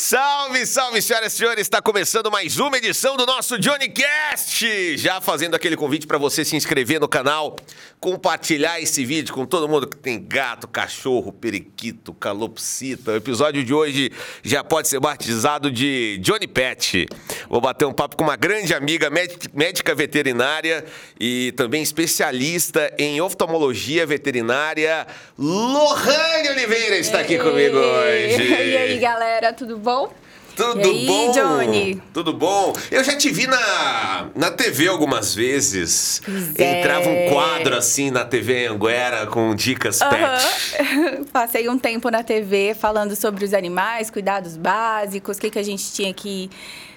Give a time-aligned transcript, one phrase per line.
[0.00, 1.62] Salve, salve, senhoras e senhores!
[1.62, 4.96] Está começando mais uma edição do nosso Johnny Cast.
[4.96, 7.56] Já fazendo aquele convite para você se inscrever no canal,
[7.98, 13.10] compartilhar esse vídeo com todo mundo que tem gato, cachorro, periquito, calopsita.
[13.10, 14.12] O episódio de hoje
[14.44, 17.08] já pode ser batizado de Johnny Pet.
[17.48, 19.10] Vou bater um papo com uma grande amiga
[19.52, 20.84] médica veterinária
[21.18, 28.48] e também especialista em oftalmologia veterinária, Lohane Oliveira está aqui comigo hoje.
[28.48, 29.87] E aí, galera, tudo bom?
[29.88, 30.12] Bom?
[30.54, 31.30] Tudo aí, bom?
[31.32, 32.02] Johnny?
[32.12, 32.74] Tudo bom?
[32.90, 36.20] Eu já te vi na, na TV algumas vezes.
[36.58, 37.26] Entrava é.
[37.28, 40.14] um quadro assim na TV Anguera com dicas pet.
[40.14, 41.24] Aham.
[41.32, 45.62] Passei um tempo na TV falando sobre os animais, cuidados básicos, o que, que a
[45.62, 46.50] gente tinha que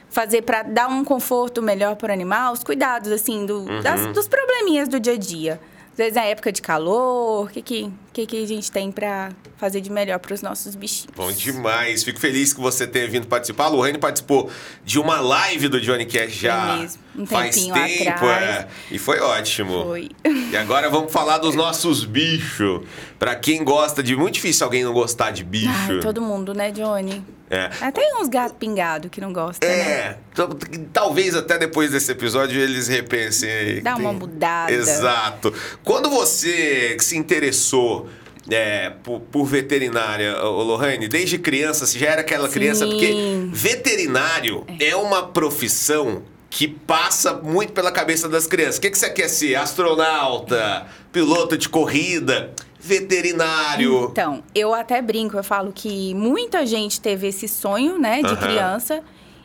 [0.10, 3.82] fazer para dar um conforto melhor para o animal, os cuidados, assim, do, Uhum.
[3.82, 5.60] das- dos probleminhas do dia a dia.
[5.92, 9.32] Às vezes na época de calor, o que, que, que, que a gente tem para
[9.58, 11.14] fazer de melhor para os nossos bichinhos.
[11.16, 12.04] Bom demais.
[12.04, 13.66] Fico feliz que você tenha vindo participar.
[13.66, 14.50] A Lohane participou
[14.84, 17.02] de uma live do Johnny Cash já mesmo.
[17.16, 18.26] Um faz tempo.
[18.26, 18.68] é.
[18.90, 19.84] E foi ótimo.
[19.84, 20.10] Foi.
[20.52, 22.82] E agora vamos falar dos nossos bichos.
[23.20, 24.16] Pra quem gosta de...
[24.16, 25.70] Muito difícil alguém não gostar de bicho.
[25.70, 27.24] Ai, todo mundo, né, Johnny?
[27.52, 27.70] É.
[27.82, 29.78] Até uns gatos pingados que não gostam, né?
[29.78, 30.50] É, então,
[30.94, 33.82] talvez até depois desse episódio eles repensem.
[33.82, 34.72] Dá uma mudada.
[34.72, 35.54] Exato.
[35.84, 38.08] Quando você se interessou
[38.50, 42.54] é, por, por veterinária, ô, Lohane, desde criança, você já era aquela Sim.
[42.54, 42.88] criança?
[42.88, 43.14] Porque
[43.52, 48.78] veterinário é uma profissão que passa muito pela cabeça das crianças.
[48.78, 49.56] O que, que você quer ser?
[49.56, 50.86] Astronauta?
[51.10, 52.52] Piloto de corrida?
[52.78, 54.10] Veterinário?
[54.12, 58.36] Então, eu até brinco, eu falo que muita gente teve esse sonho, né, de Aham.
[58.36, 59.02] criança.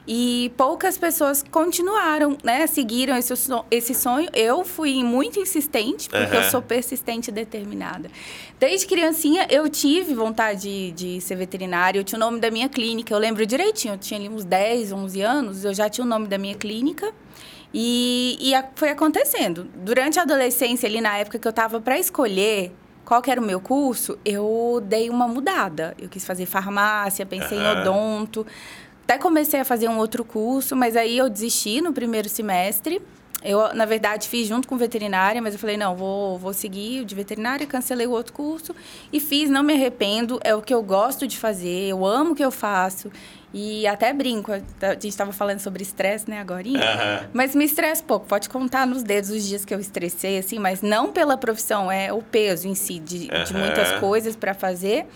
[0.08, 2.66] E poucas pessoas continuaram, né?
[2.68, 3.32] Seguiram esse,
[3.70, 4.28] esse sonho.
[4.32, 6.44] Eu fui muito insistente, porque Aham.
[6.44, 8.08] eu sou persistente e determinada.
[8.58, 11.98] Desde criancinha, eu tive vontade de, de ser veterinária.
[11.98, 13.12] Eu tinha o nome da minha clínica.
[13.12, 13.94] Eu lembro direitinho.
[13.94, 15.64] Eu tinha ali uns 10, 11 anos.
[15.64, 17.12] Eu já tinha o nome da minha clínica.
[17.74, 19.64] E, e a- foi acontecendo.
[19.74, 22.72] Durante a adolescência, ali na época que eu estava para escolher
[23.04, 25.94] qual que era o meu curso, eu dei uma mudada.
[26.00, 27.78] Eu quis fazer farmácia, pensei Aham.
[27.78, 28.46] em odonto.
[29.06, 33.00] Até comecei a fazer um outro curso, mas aí eu desisti no primeiro semestre.
[33.40, 37.04] Eu, na verdade, fiz junto com veterinária, mas eu falei, não, vou, vou seguir o
[37.04, 38.74] de veterinária, cancelei o outro curso
[39.12, 42.34] e fiz, não me arrependo, é o que eu gosto de fazer, eu amo o
[42.34, 43.12] que eu faço.
[43.54, 44.58] E até brinco, a
[44.94, 46.66] gente estava falando sobre estresse, né, agora.
[46.68, 47.28] Aham.
[47.32, 50.82] Mas me estressa pouco, pode contar nos dedos os dias que eu estressei, assim, mas
[50.82, 53.58] não pela profissão, é o peso em si, de, de Aham.
[53.58, 55.06] muitas coisas para fazer.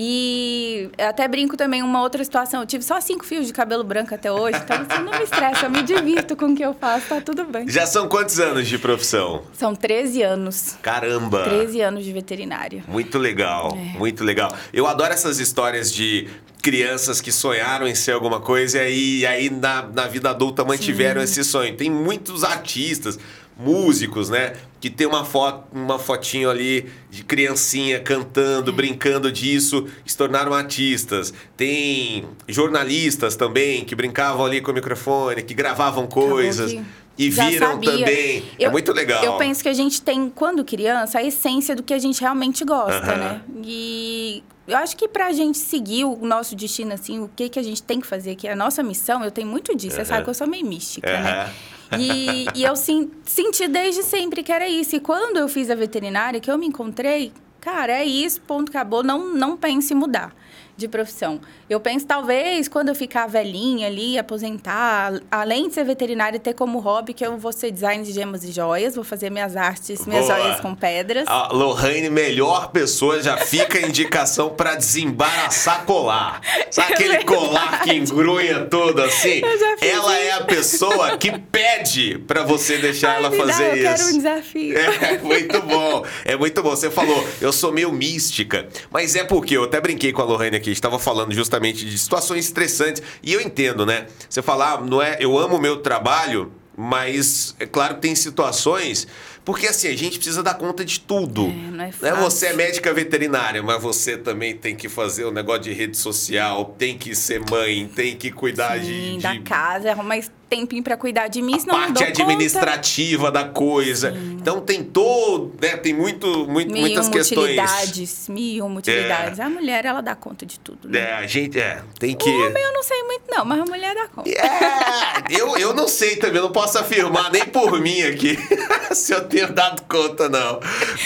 [0.00, 4.14] E até brinco também uma outra situação, eu tive só cinco fios de cabelo branco
[4.14, 7.08] até hoje, então assim, não me estressa, eu me divirto com o que eu faço,
[7.08, 7.68] tá tudo bem.
[7.68, 9.42] Já são quantos anos de profissão?
[9.52, 11.42] São 13 anos, Caramba!
[11.42, 12.84] 13 anos de veterinária.
[12.86, 13.98] Muito legal, É.
[13.98, 14.54] muito legal.
[14.72, 16.28] Eu adoro essas histórias de
[16.62, 21.20] crianças que sonharam em ser alguma coisa e aí, aí na, na vida adulta mantiveram
[21.20, 21.76] esse sonho.
[21.76, 23.18] Tem muitos artistas,
[23.58, 24.52] músicos, né?
[24.80, 28.00] Que tem uma foto, uma fotinho ali de criancinha É.
[28.00, 31.34] cantando, brincando disso, se tornaram artistas.
[31.56, 36.82] Tem jornalistas também que brincavam ali com o microfone, que gravavam coisas que
[37.18, 37.90] e já viram sabia.
[37.92, 38.44] também.
[38.58, 39.24] é Eu- muito legal.
[39.24, 42.64] Eu penso que a gente tem, quando criança, a essência do que a gente realmente
[42.64, 43.42] gosta, né?
[43.64, 47.62] E eu acho que pra gente seguir o nosso destino, assim, o que, que a
[47.62, 49.96] gente tem que fazer, que é a nossa missão, eu tenho muito disso.
[49.96, 51.52] Você sabe que eu sou meio mística, né?
[51.98, 54.96] E, e eu sim- senti desde sempre que era isso.
[54.96, 59.02] E quando eu fiz a veterinária, que eu me encontrei, cara, é isso, ponto, acabou.
[59.02, 60.34] Não, não pense em mudar
[60.78, 61.40] de profissão.
[61.68, 66.78] Eu penso, talvez, quando eu ficar velhinha ali, aposentar, além de ser veterinária, ter como
[66.78, 70.26] hobby que eu vou ser design de gemas e joias, vou fazer minhas artes, minhas
[70.26, 70.38] Boa.
[70.38, 71.26] joias com pedras.
[71.26, 76.40] A Lohane, melhor pessoa, já fica a indicação pra desembaraçar colar.
[76.70, 79.40] Sabe aquele É colar que engrunha todo assim?
[79.82, 80.22] Eu Ela isso.
[80.22, 83.82] é a pessoa que pede pra você deixar Ai, ela me dá, fazer eu isso.
[83.82, 84.78] quero um desafio.
[84.78, 86.70] É muito bom, é muito bom.
[86.70, 90.56] Você falou, eu sou meio mística, mas é porque eu até brinquei com a Lohane
[90.56, 94.06] aqui, a gente tava falando justamente de situações estressantes, e eu entendo, né?
[94.28, 99.06] Você falar, não é, eu amo o meu trabalho, mas é claro que tem situações,
[99.44, 101.46] porque assim, a gente precisa dar conta de tudo.
[101.46, 101.92] É, não é Né?
[101.92, 102.16] fácil.
[102.18, 106.74] Você é médica veterinária, mas você também tem que fazer o negócio de rede social,
[106.78, 110.96] tem que ser mãe, tem que cuidar Sim, de, da de casa, mas tempinho para
[110.96, 112.22] cuidar de mim, a senão não parte dou conta.
[112.22, 114.10] administrativa da coisa.
[114.10, 117.44] Então tem todo, né, tem muito, muito Mil muitas questões.
[117.58, 119.40] utilidades, mil utilidades.
[119.40, 120.98] A mulher, ela dá conta de tudo, né?
[121.00, 123.64] É, a gente é, tem que O homem eu não sei muito não, mas a
[123.64, 124.30] mulher dá conta.
[124.30, 128.38] É, eu, eu não sei também, eu não posso afirmar nem por mim aqui
[128.94, 130.60] se eu tenho dado conta, não.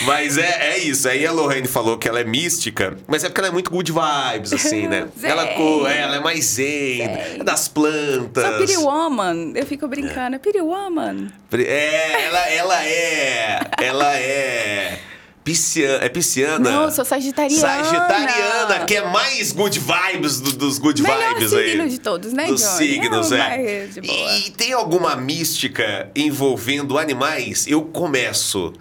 [0.05, 1.09] Mas é, é isso.
[1.09, 3.93] Aí a Lorraine falou que ela é mística, mas é porque ela é muito good
[3.93, 5.09] vibes, assim, né?
[5.19, 5.31] Zen.
[5.31, 8.45] ela, é, ela é mais zen, é das plantas.
[8.45, 8.77] Sou Piri
[9.33, 9.53] Woman.
[9.55, 10.37] Eu fico brincando.
[10.37, 11.29] É Piri Woman.
[11.53, 13.61] É, ela, ela é.
[13.81, 14.99] Ela é.
[15.45, 16.05] Pisciana.
[16.05, 16.71] É pisciana?
[16.71, 17.61] Não, sou sagitariana.
[17.61, 21.71] Sagitariana, que é mais good vibes do- dos good Melhor vibes aí.
[21.71, 22.77] signo de todos, né, Dos Johnny?
[22.77, 24.01] signos, É, é.
[24.07, 24.33] boa.
[24.39, 27.67] E tem alguma mística envolvendo animais?
[27.67, 28.73] Eu começo.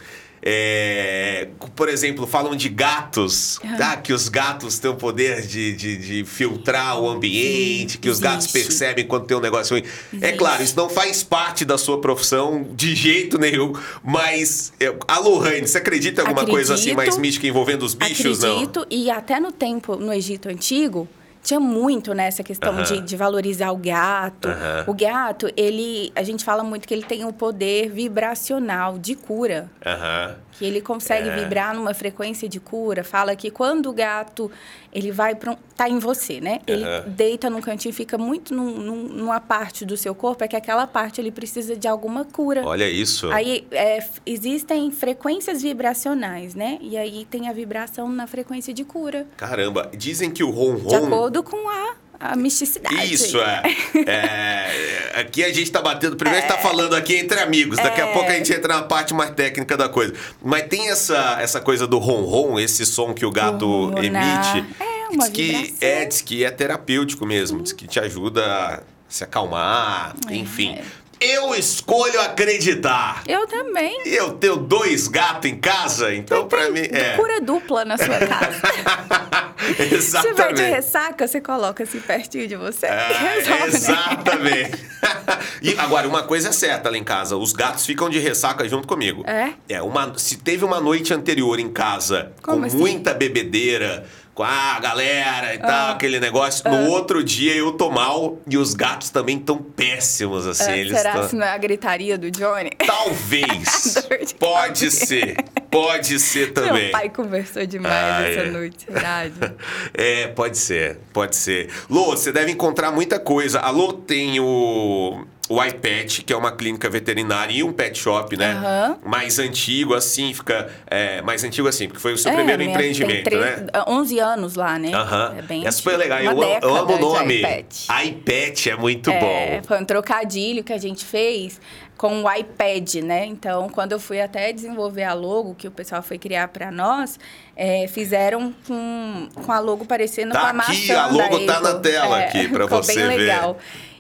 [0.44, 3.96] É, por exemplo, falam de gatos, tá?
[3.98, 8.48] Que os gatos têm o poder de, de, de filtrar o ambiente, que os gatos
[8.48, 8.68] Existe.
[8.68, 9.84] percebem quando tem um negócio ruim.
[10.14, 10.38] É Existe.
[10.38, 13.74] claro, isso não faz parte da sua profissão de jeito nenhum,
[14.04, 16.98] mas é, a Lohane, você acredita em alguma coisa assim Acredito.
[16.98, 21.08] mais mística envolvendo os bichos, Acredito, e até no tempo, no Egito Antigo,
[21.44, 24.48] tinha muito nessa questão de, de valorizar o gato.
[24.88, 29.70] O gato, ele, a gente fala muito que ele tem o poder vibracional de cura.
[29.84, 30.36] não?
[30.62, 31.36] Que ele consegue É.
[31.38, 33.04] vibrar numa frequência de cura.
[33.04, 34.52] Fala que quando o gato
[34.94, 36.60] ele vai para um, tá em você, né?
[36.68, 37.06] Ele Aham.
[37.08, 40.86] deita num cantinho, fica muito num- num- numa parte do seu corpo, é que aquela
[40.86, 42.62] parte ele precisa de alguma cura.
[42.64, 43.32] Olha isso.
[43.32, 46.78] Aí é, existem frequências vibracionais, né?
[46.80, 50.88] E aí tem a vibração na frequência de cura, Caramba, dizem que o ronron.
[50.90, 53.14] de acordo com a, a misticidade.
[53.14, 53.62] Isso, é.
[54.08, 56.16] É, Aqui a gente tá batendo.
[56.16, 57.78] Primeiro a gente tá falando aqui entre amigos.
[57.78, 58.14] Daqui a É.
[58.14, 60.14] pouco a gente entra na parte mais técnica da coisa.
[60.42, 64.56] Mas tem essa, essa coisa do ronron, esse som que o gato Ronronar.
[64.58, 64.76] emite.
[64.80, 65.78] É, uma diz que vibração.
[65.82, 67.62] é, diz que é terapêutico mesmo.
[67.62, 68.80] Diz que te ajuda a
[69.10, 70.36] se acalmar, É.
[70.36, 70.80] enfim.
[71.20, 73.22] Eu escolho acreditar.
[73.28, 74.02] Eu também.
[74.08, 77.16] Eu tenho dois gatos em casa, então pra mim é.
[77.16, 78.62] Cura dupla na sua casa.
[79.76, 80.62] Se vai de Exatamente.
[80.62, 82.88] ressaca, você coloca assim pertinho de você.
[82.88, 83.08] É,
[83.42, 83.68] Resolve, né?
[83.68, 84.86] exatamente.
[85.62, 88.88] e agora, uma coisa é certa lá em casa: os gatos ficam de ressaca junto
[88.88, 89.24] comigo.
[89.28, 89.54] É?
[89.70, 92.78] É, uma, se teve uma noite anterior em casa Como com assim?
[92.78, 95.92] muita bebedeira, com a galera e tal, Ah.
[95.92, 100.72] aquele negócio, no outro dia eu tô mal e os gatos também estão péssimos, assim.
[100.72, 102.72] É, eles será tão- se não é a gritaria do Johnny?
[102.86, 103.96] Talvez.
[104.40, 105.36] Pode ser.
[105.70, 106.84] Pode ser também.
[106.84, 108.52] Meu pai conversou demais Ah, essa é.
[108.52, 109.34] noite, verdade.
[109.94, 111.70] É, pode ser, pode ser.
[111.90, 113.60] Lô, você deve encontrar muita coisa.
[113.60, 118.38] A Lô tem o, o iPet, que é uma clínica veterinária e um pet shop,
[118.38, 118.52] né?
[118.54, 118.98] Aham.
[119.04, 120.70] Mais antigo, assim, fica.
[120.88, 123.50] é, mais antigo assim, porque foi o seu É, primeiro minha- empreendimento, tem né?
[123.52, 124.92] três- 11 anos lá, né?
[124.94, 125.36] Aham.
[125.38, 126.20] É bem É super legal.
[126.22, 127.40] Eu, eu amo o nome.
[127.40, 127.66] iPad.
[128.06, 129.20] iPet é muito É,
[129.60, 129.68] bom.
[129.68, 131.60] foi um trocadilho que a gente fez
[131.98, 133.26] com o iPad, né?
[133.26, 137.20] Então, quando eu fui até desenvolver a logo, que o pessoal foi criar para nós,
[137.56, 141.54] é, fizeram com, com a logo parecendo Tá com a maçã aqui, a logo da
[141.54, 143.18] tá na tela É, aqui ficou você bem ver.
[143.18, 143.58] legal.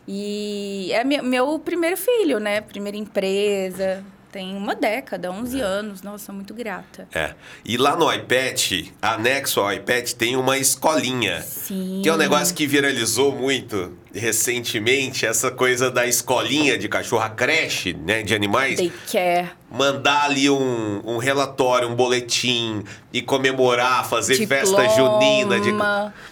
[0.07, 2.61] E é meu, meu primeiro filho, né?
[2.61, 4.03] Primeira empresa.
[4.31, 6.01] Tem uma década, 11 anos.
[6.01, 7.05] Nossa, muito grata.
[7.13, 7.35] É.
[7.65, 11.41] E lá no iPad, anexo ao iPad, tem uma escolinha.
[11.41, 11.99] Sim.
[12.01, 17.29] Que é um negócio que viralizou muito recentemente, essa coisa da escolinha de cachorro, a
[17.29, 18.77] creche, né, de animais.
[18.77, 19.51] Daycare.
[19.71, 25.59] Mandar ali um, um relatório, um boletim e comemorar, fazer festa Diploma, junina.
[25.59, 25.71] De...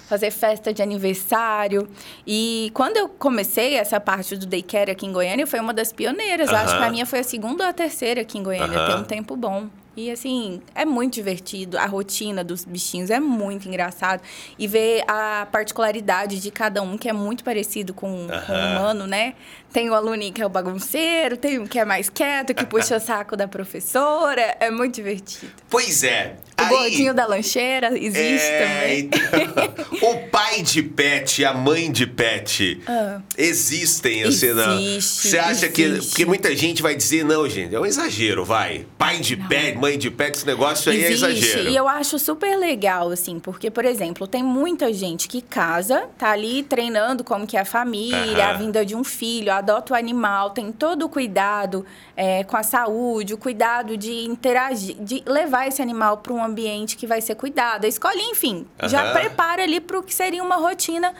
[0.07, 1.87] fazer festa de aniversário.
[2.27, 6.49] E quando eu comecei essa parte do daycare aqui em Goiânia, foi uma das pioneiras.
[6.49, 6.79] Eu acho Aham.
[6.79, 8.77] que a minha foi a segunda ou a terceira aqui em Goiânia.
[8.77, 8.87] Aham.
[8.87, 9.67] Tem um tempo bom.
[9.99, 11.77] E assim, é muito divertido.
[11.77, 14.21] A rotina dos bichinhos é muito engraçado.
[14.57, 19.05] E ver a particularidade de cada um, que é muito parecido com, com o humano,
[19.05, 19.33] né?
[19.73, 22.95] Tem o aluninho que é o bagunceiro, tem um que é mais quieto, que puxa
[22.97, 24.55] o saco da professora.
[24.59, 25.51] É muito divertido.
[25.69, 26.37] Pois é.
[26.57, 28.99] O aí- gordinho da lancheira existe É, também.
[28.99, 33.21] então, o pai de pet e a mãe de pet Ah.
[33.37, 34.79] existem, assim, não?
[34.79, 35.81] Existe, Você acha que.
[35.83, 36.09] existe.
[36.09, 38.85] Porque muita gente vai dizer, não, gente, é um exagero, vai.
[38.97, 41.69] Pai de pet, mãe de pet, esse negócio aí é Existe, exagero.
[41.69, 46.31] e eu acho super legal, assim, porque, por exemplo, tem muita gente que casa, tá
[46.31, 50.51] ali treinando como que é a família, a vinda de um filho, adota o animal,
[50.51, 55.81] tem todo o cuidado é, com a saúde, o cuidado de interagir, de levar esse
[55.81, 57.85] animal para um ambiente que vai ser cuidado.
[57.85, 61.13] A escola, enfim, já prepara ali para o que seria uma rotina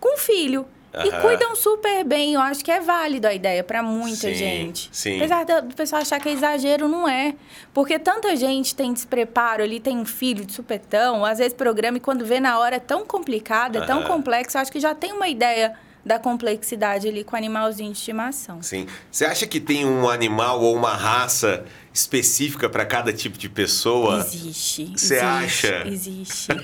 [0.00, 0.66] com o filho.
[1.04, 4.88] E cuidam super bem, eu acho que é válido a ideia para muita Sim, gente.
[4.92, 5.16] sim.
[5.16, 7.34] Apesar do pessoal achar que é exagero, não é.
[7.72, 12.00] Porque tanta gente tem despreparo ali, tem um filho de supetão, às vezes programa e
[12.00, 15.12] quando vê na hora é tão complicado, é tão complexo, eu acho que já tem
[15.12, 15.74] uma ideia
[16.04, 18.62] da complexidade ali com o animalzinho de estimação.
[18.62, 18.86] Sim.
[19.10, 24.18] Você acha que tem um animal ou uma raça específica para cada tipo de pessoa?
[24.18, 24.92] Existe.
[24.96, 25.84] Você acha?
[25.86, 26.48] Existe.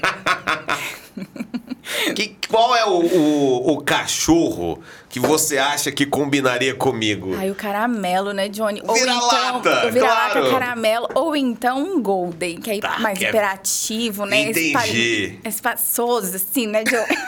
[2.14, 7.34] Que, qual é o, o, o cachorro que você acha que combinaria comigo?
[7.36, 8.80] Ai, o caramelo, né, Johnny?
[8.80, 10.50] Vira-lata, então, o vira-lata claro.
[10.50, 13.32] caramelo, ou então um golden, que é Tá, mais que é-
[14.24, 14.40] né?
[14.50, 15.38] Entendi.
[15.44, 17.18] Espa- Espaçoso, assim, né, Johnny?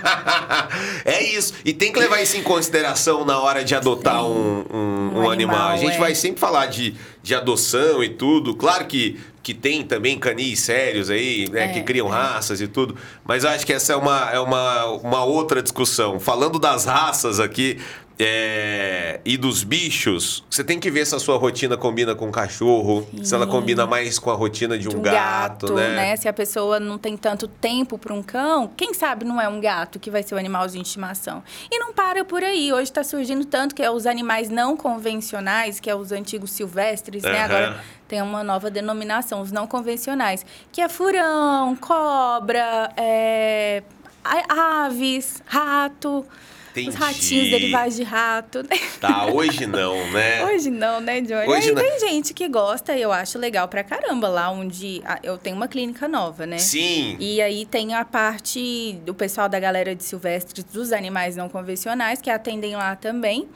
[1.04, 1.54] é isso.
[1.64, 5.30] E tem que levar isso em consideração na hora de adotar um, um- um Um
[5.30, 5.56] animal.
[5.58, 5.98] A animal, gente é.
[5.98, 8.54] vai sempre falar de, de adoção e tudo.
[8.54, 9.18] Claro que,
[9.50, 11.64] que tem também canis sérios aí, né?
[11.64, 12.10] É, que criam é.
[12.10, 12.96] raças e tudo.
[13.24, 16.20] Mas eu acho que essa é uma, é uma, uma outra discussão.
[16.20, 17.78] Falando das raças aqui.
[18.22, 22.30] é, e dos bichos, você tem que ver se a sua rotina combina com o
[22.30, 23.50] cachorro, se ela Sim.
[23.50, 26.14] combina mais com a rotina de um, de um gato, né?
[26.16, 29.58] Se a pessoa não tem tanto tempo para um cão, quem sabe não é um
[29.58, 31.42] gato que vai ser o animalzinho de estimação.
[31.72, 32.70] E não para por aí.
[32.70, 37.22] Hoje está surgindo tanto que é os animais não convencionais, que é os antigos silvestres,
[37.22, 37.44] né?
[37.44, 37.44] Aham.
[37.44, 37.80] Agora
[38.10, 43.84] tem uma nova denominação, os não convencionais, que é furão, cobra, é,
[44.48, 46.26] aves, rato.
[46.72, 46.88] Entendi.
[46.88, 48.64] Os ratinhos derivados de rato.
[49.00, 50.44] Tá, hoje não, né?
[50.46, 51.48] Hoje não, né, Johnny?
[51.48, 51.82] Hoje Aí não.
[51.82, 55.66] tem gente que gosta e eu acho legal pra caramba lá onde eu tenho uma
[55.66, 56.58] clínica nova, né?
[56.58, 57.16] Sim.
[57.18, 62.20] E aí tem a parte do pessoal da galera de silvestres dos animais não convencionais
[62.20, 63.48] que atendem lá também.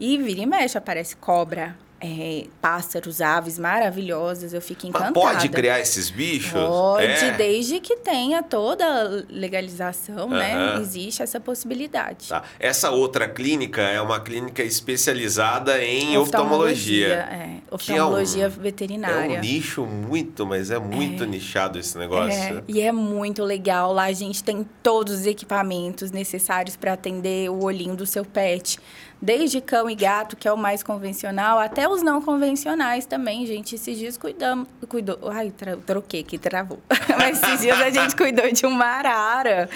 [0.00, 4.52] E vira e mexe, aparece cobra, é, pássaros, aves maravilhosas.
[4.52, 5.12] Eu fico Mas encantada.
[5.14, 6.52] pode criar esses bichos?
[6.52, 7.32] Pode, É.
[7.32, 10.76] desde que tenha toda a legalização, né?
[10.80, 12.28] Existe essa possibilidade.
[12.28, 12.42] Tá.
[12.60, 17.06] Essa outra clínica é uma clínica especializada em oftalmologia.
[17.30, 17.46] É,
[17.78, 19.38] Que é um- oftalmologia É veterinária.
[19.38, 22.32] um nicho muito, mas é muito nichado esse negócio.
[22.58, 23.92] É, e é muito legal.
[23.92, 28.78] Lá a gente tem todos os equipamentos necessários para atender o olhinho do seu pet.
[29.20, 33.74] Desde cão e gato, que é o mais convencional, até os não convencionais também, gente.
[33.74, 34.68] Esses dias cuidamos.
[34.88, 35.18] Cuidou.
[35.32, 35.52] Ai,
[35.86, 36.78] troquei que travou.
[37.18, 39.70] Mas esses dias a gente cuidou de uma arara.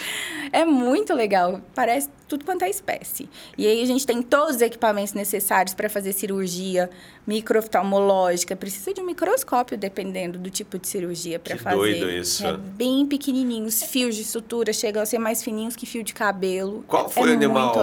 [0.52, 1.61] É muito legal.
[1.75, 3.29] Parece tudo quanto é espécie.
[3.59, 6.89] E aí a gente tem todos os equipamentos necessários para fazer cirurgia
[7.27, 8.55] microoftalmológica.
[8.57, 11.77] Precisa de um microscópio, dependendo do tipo de cirurgia para fazer.
[11.77, 12.47] doido isso.
[12.47, 16.85] É bem pequenininhos, fios de sutura chegam a ser mais fininhos que fio de cabelo.
[16.87, 17.75] Qual foi é o animal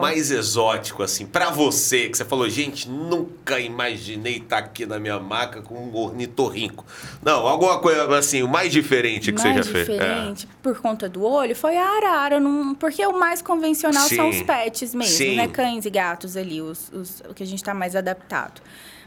[0.00, 5.18] mais exótico, assim, pra você, que você falou, gente, nunca imaginei estar aqui na minha
[5.18, 6.84] maca com um ornitorrinco.
[7.22, 9.88] Não, alguma coisa assim, o mais diferente que mais você já fez.
[9.88, 9.92] É.
[9.92, 14.40] diferente, por conta do olho, foi a arara, não- porque o mais convencional são Sim.
[14.40, 15.36] os pets mesmo, Sim.
[15.36, 15.48] né?
[15.48, 18.60] Cães e gatos ali, os, os- o que a gente tá mais adaptado.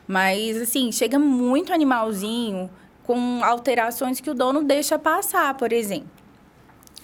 [0.07, 2.69] Mas, assim, chega muito animalzinho
[3.03, 6.09] com alterações que o dono deixa passar, por exemplo.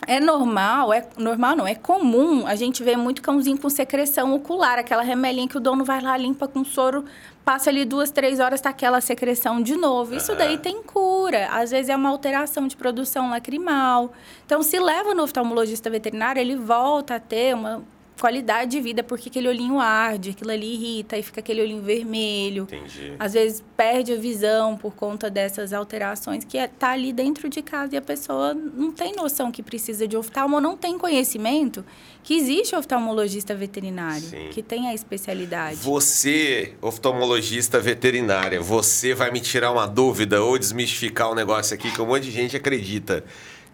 [0.08, 4.78] É normal, é normal não, é comum a gente ver muito cãozinho com secreção ocular,
[4.78, 7.06] aquela remelinha que o dono vai lá, limpa com soro,
[7.46, 10.16] passa ali duas, três horas, tá aquela secreção de novo.
[10.16, 11.48] Isso daí tem cura.
[11.52, 14.12] Às vezes é uma alteração de produção lacrimal.
[14.46, 17.84] Então, se leva no oftalmologista veterinário, ele volta a ter uma
[18.20, 22.64] qualidade de vida, porque aquele olhinho arde, aquilo ali irrita, e fica aquele olhinho vermelho.
[22.64, 23.14] Entendi.
[23.20, 27.62] Às vezes perde a visão por conta dessas alterações que é, tá ali dentro de
[27.62, 31.86] casa e a pessoa não tem noção que precisa de oftalmo, ou não tem conhecimento
[32.24, 34.50] que existe oftalmologista veterinário, Sim.
[34.52, 35.76] que tem a especialidade.
[35.78, 42.02] Você, oftalmologista veterinária, você vai me tirar uma dúvida ou desmistificar um negócio aqui que
[42.02, 43.24] um monte de gente acredita.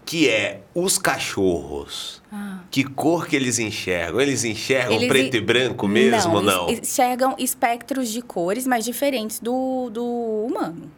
[0.04, 2.21] Que é os cachorros.
[2.70, 4.22] Que cor que eles enxergam?
[4.22, 6.70] Eles enxergam Eles preto en- e branco mesmo ou não?
[6.70, 10.06] eles Enxergam espectros de cores, mas diferentes do, do
[10.48, 10.90] humano.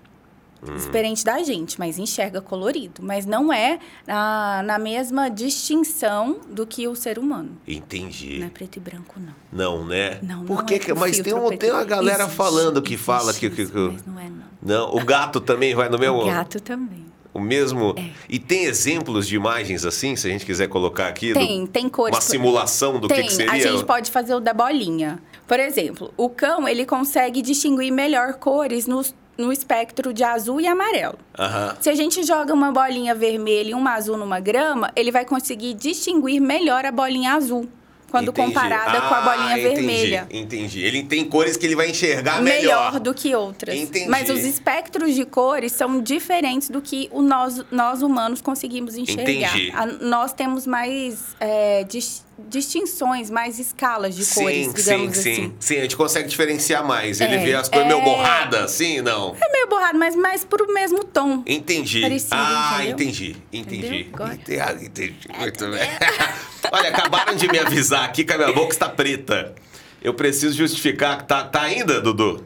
[0.66, 0.76] Hum.
[0.78, 3.02] Diferente da gente, mas enxerga colorido.
[3.04, 7.58] Mas não é na, na mesma distinção do que o ser humano.
[7.68, 8.40] Entendi.
[8.40, 9.34] Não é preto e branco, não.
[9.52, 10.20] Não, né?
[10.22, 12.38] Não, Por não que é que- com mas tem, um, tem uma e- galera Existe,
[12.38, 14.44] falando que fala existe que, que, que- Mas não é, não.
[14.62, 16.20] Não, o gato também vai no mesmo.
[16.22, 17.04] O gato também.
[17.34, 17.96] O mesmo.
[17.98, 18.10] É.
[18.30, 21.34] E tem exemplos de imagens assim, se a gente quiser colocar aqui?
[21.34, 22.16] do- Tem, tem cores.
[22.16, 23.52] Uma simulação do que tem, que, seria?
[23.54, 25.20] a gente pode fazer o da bolinha.
[25.48, 30.68] Por exemplo, o cão, ele consegue distinguir melhor cores nos- no espectro de azul e
[30.68, 31.18] amarelo.
[31.38, 31.76] Aham.
[31.82, 35.74] Se a gente joga uma bolinha vermelha e uma azul numa grama, ele vai conseguir
[35.74, 37.68] distinguir melhor a bolinha azul
[38.14, 38.48] quando Entendi.
[38.54, 40.28] comparada com a Ah, bolinha entendi, vermelha.
[40.30, 40.84] Entendi.
[40.84, 42.92] Ele tem cores que ele vai enxergar melhor.
[42.92, 43.00] melhor.
[43.00, 43.76] do que outras.
[43.76, 44.08] Entendi.
[44.08, 49.24] Mas os espectros de cores são diferentes do que o nós, nós humanos conseguimos enxergar.
[49.24, 49.72] Entendi.
[49.76, 55.36] A- nós temos mais é, dis- distinções, mais escalas de cores, sim, digamos sim, assim.
[55.36, 55.54] sim.
[55.60, 57.22] Sim, a gente consegue diferenciar mais.
[57.22, 58.04] Ele É, vê as cores meio é.
[58.04, 59.36] borradas, sim, não.
[59.40, 61.44] É meio borrado, mas mais pro mesmo tom.
[61.46, 62.02] Entendi.
[62.02, 62.94] Parecido, ah, entendeu?
[62.94, 63.36] entendi.
[63.52, 64.10] Entendi.
[64.14, 64.60] Agora- Entendi.
[64.60, 65.16] Ah, entendi.
[65.40, 65.90] Muito bem.
[66.72, 69.54] Olha, acabaram de me avisar aqui que a minha boca está preta.
[70.02, 71.22] Eu preciso justificar.
[71.26, 72.44] Tá, tá ainda, Dudu?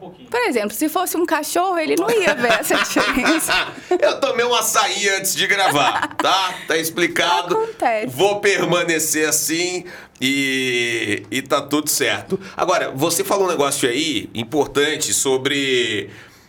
[0.00, 0.30] Pouquinho.
[0.30, 3.68] Por exemplo, se fosse um cachorro, ele não ia ver essa diferença.
[4.00, 6.54] Eu tomei um açaí antes de gravar, tá?
[6.66, 7.54] Tá explicado.
[7.54, 8.06] Acontece.
[8.06, 9.84] Vou permanecer assim
[10.18, 12.40] e, e tá tudo certo.
[12.56, 16.08] Agora, você falou um negócio aí importante sobre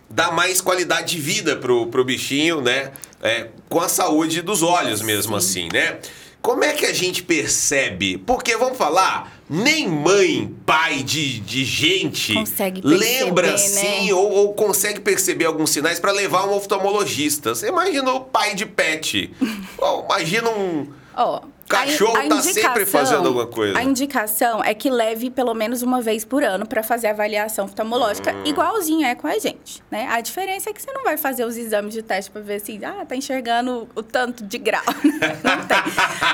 [0.10, 2.92] dar mais qualidade de vida pro, pro bichinho, né?
[3.22, 6.00] É, com a saúde dos olhos mesmo assim, né?
[6.42, 8.18] Como é que a gente percebe?
[8.18, 13.54] Porque, vamos falar, nem mãe, pai de, de gente Consegue perceber, lembra né?
[13.54, 17.54] assim ou, ou consegue perceber alguns sinais para levar um oftalmologista.
[17.54, 19.32] Você imagina o pai de pet.
[19.78, 20.88] ou imagina um.
[21.16, 23.78] Ó, Cachorro a- a tá sempre fazendo alguma coisa.
[23.78, 27.66] A indicação é que leve pelo menos uma vez por ano para fazer a avaliação
[27.66, 28.44] oftalmológica, Hum.
[28.46, 30.08] igualzinho é com a gente, né?
[30.12, 32.80] A diferença é que você não vai fazer os exames de teste para ver assim,
[32.84, 34.82] ah, tá enxergando o tanto de grau.
[35.44, 35.78] não tem.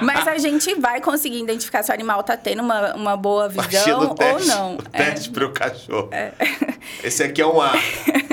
[0.02, 4.14] Mas a gente vai conseguir identificar se o animal tá tendo uma, uma boa visão
[4.16, 4.76] teste, ou não.
[4.76, 5.04] O É.
[5.06, 6.10] teste pro cachorro.
[7.04, 7.74] Esse aqui é um A.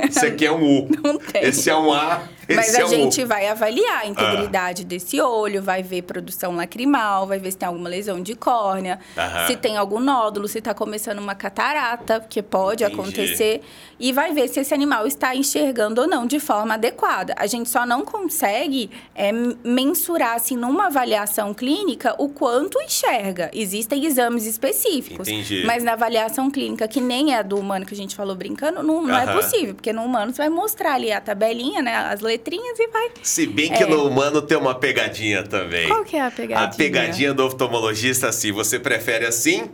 [0.09, 0.89] Esse aqui é um U.
[1.03, 1.43] Não tem.
[1.45, 2.23] Esse é um A.
[2.49, 3.27] Mas é a um gente U.
[3.27, 7.89] vai avaliar a integridade desse olho, vai ver produção lacrimal, vai ver se tem alguma
[7.89, 9.47] lesão de córnea, Aham.
[9.47, 13.01] se tem algum nódulo, se está começando uma catarata, que pode Entendi.
[13.01, 13.63] acontecer,
[13.99, 17.35] e vai ver se esse animal está enxergando ou não de forma adequada.
[17.37, 23.51] A gente só não consegue é, mensurar, assim, numa avaliação clínica, o quanto enxerga.
[23.53, 25.29] Existem exames específicos.
[25.29, 25.65] Entendi.
[25.67, 28.83] Mas na avaliação clínica, que nem é a do humano que a gente falou brincando,
[28.83, 32.21] não, não é possível, porque no humano você vai mostrar ali a tabelinha, né, as
[32.35, 33.11] letrinhas e vai.
[33.23, 33.87] Se bem que É.
[33.87, 35.87] no humano tem uma pegadinha também.
[35.89, 36.69] Qual que é a pegadinha?
[36.69, 39.71] A pegadinha do oftalmologista é assim, você prefere assim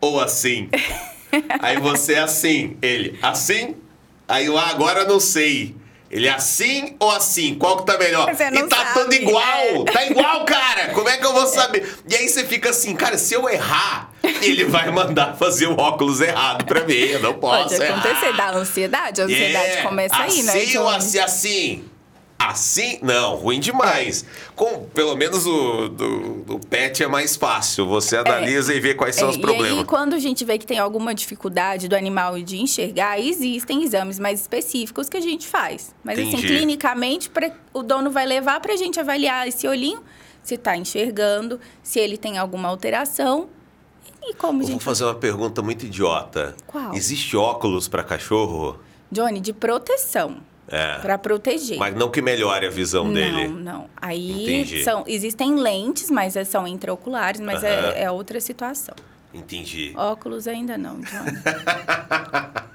[0.00, 0.68] ou assim?
[1.60, 3.76] Aí você é assim, ele assim,
[4.26, 5.74] aí eu "Ah, agora não sei.
[6.10, 7.54] Ele é assim ou assim?
[7.54, 8.28] Qual que tá melhor?
[8.30, 9.44] E tá sabe, tudo igual!
[9.44, 9.84] é.
[9.92, 10.88] Tá igual, cara!
[10.94, 11.86] Como é que eu vou saber?
[12.08, 14.10] E aí você fica assim, cara, se eu errar,
[14.40, 16.94] ele vai mandar fazer o óculos errado pra mim.
[16.94, 18.36] Eu não posso Pode acontecer, errar.
[18.52, 19.20] dá ansiedade.
[19.20, 20.52] A ansiedade É, começa aí, né?
[20.52, 21.84] Assim ou assim, assim?
[22.38, 22.98] Assim?
[23.02, 24.24] Não, ruim demais.
[24.54, 27.84] Com, pelo menos o do, do pet é mais fácil.
[27.88, 29.78] Você analisa e vê quais são É, os E problemas.
[29.78, 34.18] aí, quando a gente vê que tem alguma dificuldade do animal de enxergar, existem exames
[34.20, 35.92] mais específicos que a gente faz.
[36.04, 36.46] Mas, assim, Entendi.
[36.46, 40.00] clinicamente, pra- o dono vai levar pra gente avaliar esse olhinho,
[40.42, 43.48] se tá enxergando, se ele tem alguma alteração.
[44.22, 44.84] E como a Eu vou gente...
[44.84, 46.54] fazer uma pergunta muito idiota.
[46.66, 46.94] Qual?
[46.94, 48.78] Existe óculos pra cachorro?
[49.10, 50.36] Johnny, de proteção.
[50.70, 50.98] É.
[50.98, 51.78] Pra proteger.
[51.78, 53.48] Mas não que melhore a visão não, dele.
[53.48, 53.88] não.
[53.96, 54.84] Aí Entendi.
[54.84, 57.92] são, existem lentes, mas é- são intraoculares, mas Aham.
[57.94, 58.94] é, é outra situação.
[59.32, 59.92] Entendi.
[59.96, 61.38] Óculos ainda não, Johnny.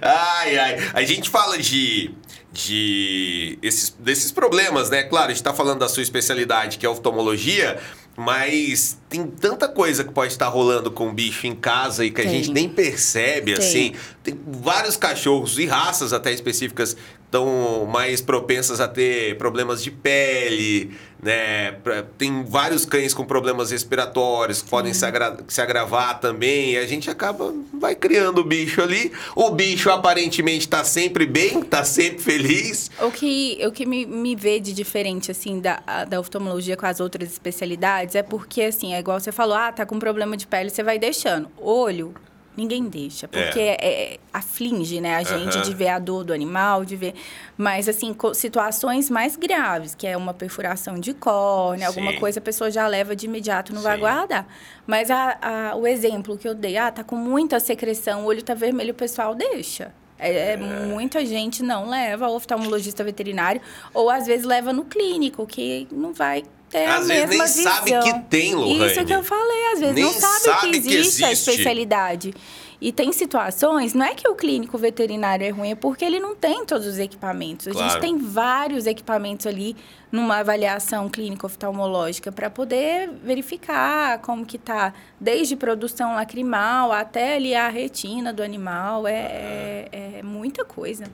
[0.00, 0.90] Ai, ai.
[0.94, 2.10] A gente fala de.
[2.50, 5.02] de esses, desses problemas, né?
[5.02, 7.78] Claro, a gente tá falando da sua especialidade, que é oftalmologia,
[8.18, 12.20] mas tem tanta coisa que pode estar rolando com o bicho em casa e que
[12.20, 12.34] a Tem.
[12.34, 13.64] gente nem percebe, Tem.
[13.64, 13.92] assim.
[14.24, 16.96] Tem vários cachorros e raças até específicas
[17.28, 21.72] estão mais propensas a ter problemas de pele, né?
[22.16, 26.72] Tem vários cães com problemas respiratórios que podem se, agra- se agravar também.
[26.72, 29.12] E a gente acaba, vai criando o bicho ali.
[29.36, 32.90] O bicho aparentemente tá sempre bem, tá sempre feliz.
[33.02, 36.98] O que, o que me, me vê de diferente, assim, da, da oftalmologia com as
[36.98, 40.70] outras especialidades é porque, assim, é igual você falou, ah, tá com problema de pele,
[40.70, 41.48] você vai deixando.
[41.58, 42.14] Olho,
[42.56, 44.18] ninguém deixa, porque é.
[44.32, 45.62] aflige, né, a gente Aham.
[45.62, 47.14] de ver a dor do animal, de ver...
[47.56, 52.70] Mas, assim, situações mais graves, que é uma perfuração de córnea, alguma coisa, a pessoa
[52.70, 54.00] já leva de imediato, não vai Sim.
[54.00, 54.46] guardar.
[54.86, 55.38] Mas a,
[55.70, 58.90] a- o exemplo que eu dei, ah, tá com muita secreção, o olho tá vermelho,
[58.92, 59.92] o pessoal deixa.
[60.18, 63.60] É, é, Muita gente não leva ao oftalmologista veterinário,
[63.94, 67.52] ou às vezes leva no clínico, que não vai ter a Às vezes mesma nem
[67.64, 68.02] sabe visão.
[68.02, 68.86] que tem, Lohane.
[68.92, 71.50] Isso que eu falei, às vezes Nem não sabe, sabe que que existe, a existe.
[71.50, 72.34] especialidade.
[72.80, 76.36] E tem situações, não é que o clínico veterinário é ruim, é porque ele não
[76.36, 77.66] tem todos os equipamentos.
[77.66, 77.90] A Claro.
[77.90, 79.74] gente tem vários equipamentos ali
[80.12, 87.52] numa avaliação clínica oftalmológica para poder verificar como que tá, desde produção lacrimal até ali
[87.52, 91.04] a retina do animal, é, é, é muita coisa.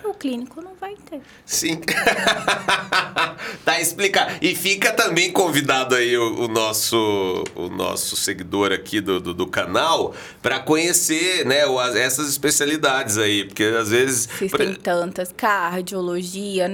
[0.00, 1.20] Que o clínico não vai ter.
[1.46, 1.80] Sim.
[3.64, 4.34] tá explicado.
[4.42, 9.46] E fica também convidado aí o, o nosso o nosso seguidor aqui do, do, do
[9.46, 16.64] canal para conhecer, né, o- as- essas especialidades aí, porque às vezes Existem tantas, cardiologia,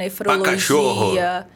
[0.43, 1.13] cachorro?
[1.15, 1.47] nefrologia,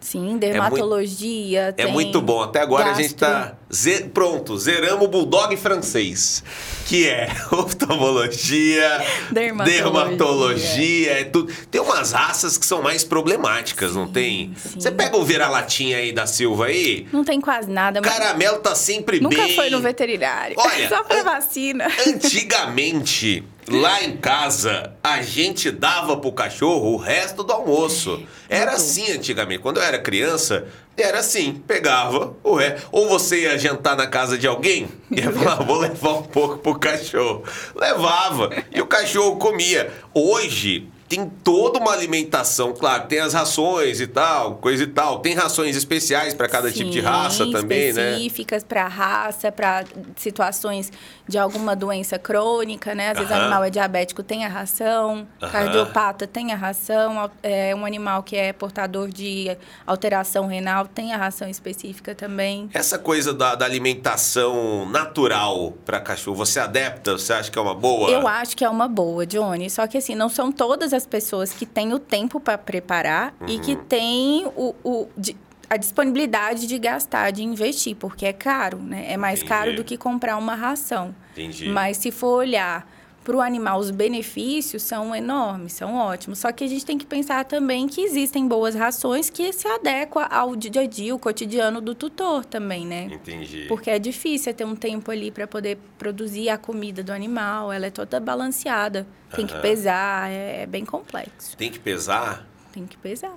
[0.00, 2.42] sim, dermatologia, é tem muito bom.
[2.42, 3.56] Até agora a gente tá gastro.
[3.72, 6.42] Ze- pronto, zeramos o bulldog francês,
[6.86, 9.82] que é oftalmologia, Dermatologia.
[9.82, 11.52] dermatologia, é tudo.
[11.70, 14.54] Tem umas raças que são mais problemáticas, não tem?
[14.56, 14.78] sim.
[14.80, 18.74] Você pega o vira-latinha aí da Silva aí, Não tem quase nada, mas caramelo tá
[18.76, 19.54] sempre nunca bem.
[19.56, 20.54] foi no veterinário.
[20.58, 21.88] Olha, Só pra vacina.
[22.06, 28.22] Antigamente, lá em casa, a gente dava pro cachorro o resto do almoço.
[28.48, 29.60] Era assim antigamente.
[29.60, 31.62] Quando eu era criança, era assim.
[31.66, 32.88] Pegava resto.
[32.92, 36.78] Ou você ia jantar na casa de alguém, ia falar, vou levar um pouco pro
[36.78, 37.42] cachorro.
[37.74, 38.50] Levava.
[38.72, 39.92] E o cachorro comia.
[40.14, 40.88] Hoje...
[41.08, 45.20] Tem toda uma alimentação, claro, tem as rações e tal, coisa e tal.
[45.20, 48.10] Tem rações especiais para cada tipo de Sim, raça também, né?
[48.12, 49.84] específicas para raça, para
[50.16, 50.90] situações
[51.28, 53.10] de alguma doença crônica, né?
[53.10, 53.42] Às vezes o Aham.
[53.44, 55.52] animal é diabético, tem a ração, Aham.
[55.52, 61.16] cardiopata tem a ração, é um animal que é portador de alteração renal tem a
[61.16, 62.68] ração específica também.
[62.72, 67.12] Essa coisa da, da alimentação natural para cachorro, você adapta?
[67.12, 68.10] Você acha que é uma boa?
[68.10, 69.68] Eu acho que é uma boa, Johnny.
[69.70, 73.52] Só que assim, não são todas as pessoas que têm o tempo para preparar e
[73.56, 73.60] Uhum.
[73.60, 75.36] que têm o, o- de-
[75.68, 79.06] a disponibilidade de gastar, de investir, porque é caro, né?
[79.08, 79.48] É mais Entendi.
[79.48, 81.14] caro do que comprar uma ração.
[81.32, 81.68] Entendi.
[81.68, 82.88] Mas se for olhar
[83.26, 86.38] para o animal, os benefícios são enormes, são ótimos.
[86.38, 90.24] Só que a gente tem que pensar também que existem boas rações que se adequam
[90.30, 93.08] ao dia a dia, o cotidiano do tutor também, né?
[93.10, 93.64] Entendi.
[93.66, 97.86] Porque é difícil ter um tempo ali para poder produzir a comida do animal, ela
[97.86, 99.04] é toda balanceada.
[99.34, 101.56] Tem que pesar, é, é bem complexo.
[101.56, 103.34] Tem que pesar Tem que pesar.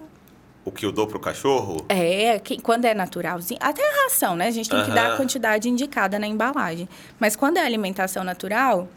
[0.64, 1.84] o que eu dou pro cachorro?
[1.90, 4.50] É, que- quando é naturalzinho, até a ração, né?
[4.50, 6.88] A gente tem que dar a quantidade indicada na embalagem.
[7.20, 8.88] Mas quando é alimentação natural,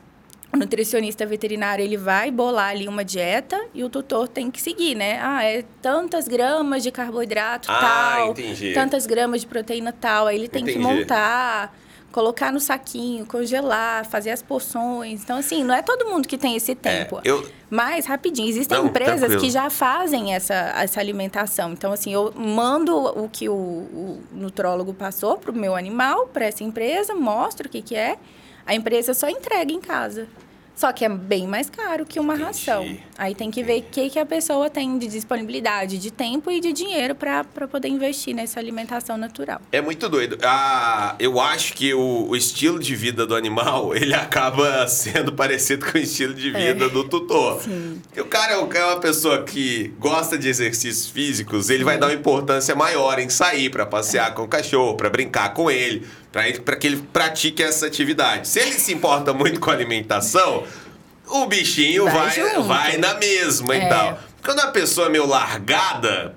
[0.52, 4.94] o nutricionista veterinário ele vai bolar ali uma dieta e o tutor tem que seguir,
[4.94, 5.18] né?
[5.22, 7.78] Ah, é tantas gramas de carboidrato Ah,
[8.16, 8.72] tal, entendi.
[8.74, 10.26] tantas gramas de proteína tal.
[10.26, 10.86] Aí ele tem que Entendi.
[10.86, 11.74] montar,
[12.12, 15.22] colocar no saquinho, congelar, fazer as porções.
[15.22, 17.18] Então, assim, não é todo mundo que tem esse tempo.
[17.24, 19.40] eu- Mas, rapidinho, existem Não, empresas tranquilo.
[19.40, 21.72] que já fazem essa, essa alimentação.
[21.72, 26.44] Então, assim, eu mando o que o, o nutrólogo passou para o meu animal, para
[26.44, 28.18] essa empresa, mostro o que, que é.
[28.66, 30.28] A empresa só entrega em casa.
[30.74, 32.46] Só que é bem mais caro que uma Entendi.
[32.46, 32.98] ração.
[33.18, 36.60] Aí tem que ver o que, que a pessoa tem de disponibilidade de tempo e
[36.60, 39.60] de dinheiro para poder investir nessa alimentação natural.
[39.70, 40.38] É muito doido.
[40.42, 45.84] Ah, eu acho que o, o estilo de vida do animal, ele acaba sendo parecido
[45.86, 47.58] com o estilo de vida do tutor.
[47.58, 47.60] É.
[47.60, 48.02] Sim.
[48.18, 52.14] O cara é é uma pessoa que gosta de exercícios físicos, ele vai dar uma
[52.14, 56.86] importância maior em sair para passear com o cachorro, para brincar com ele, para que
[56.86, 58.48] ele pratique essa atividade.
[58.48, 60.64] Se ele se importa muito com a alimentação,
[61.28, 63.88] o bichinho Vai vai, vai na mesma e É.
[63.88, 64.18] tal.
[64.42, 66.34] Quando a pessoa é meio largada,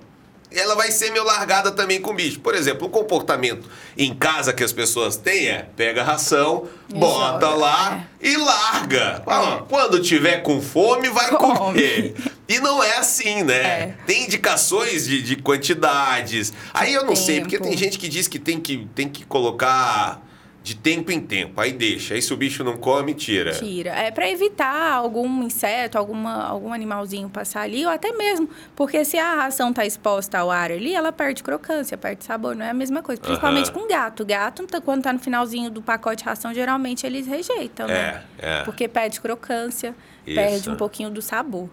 [0.52, 2.40] ela vai ser meio largada também com o bicho.
[2.40, 6.94] Por exemplo, o comportamento em casa que as pessoas têm é pega a ração, E
[6.94, 9.24] bota joga, lá e larga.
[9.26, 11.58] Ah, Quando tiver com fome, vai Come.
[11.58, 12.16] comer.
[12.48, 13.56] E não é assim, né?
[13.56, 13.96] É.
[14.06, 16.54] Tem indicações de, de quantidades.
[16.74, 17.70] Aí eu não sei, porque tempo.
[17.70, 20.22] tem gente que diz que tem que, tem que colocar
[20.62, 21.62] de tempo em tempo.
[21.62, 22.16] Aí deixa.
[22.16, 23.52] Aí se o bicho não come, tira.
[23.52, 23.92] Tira.
[23.92, 29.16] É para evitar algum inseto, alguma, algum animalzinho passar ali, ou até mesmo, porque se
[29.16, 32.74] a ração tá exposta ao ar ali, ela perde crocância, perde sabor, não é a
[32.74, 33.22] mesma coisa.
[33.22, 33.80] Principalmente Aham.
[33.80, 34.26] com gato.
[34.26, 38.24] Gato, tá- quando tá no finalzinho do pacote de ração, geralmente eles rejeitam, né?
[38.40, 38.64] É, é.
[38.64, 40.36] Porque perde crocância, Isso.
[40.36, 41.70] perde um pouquinho do sabor.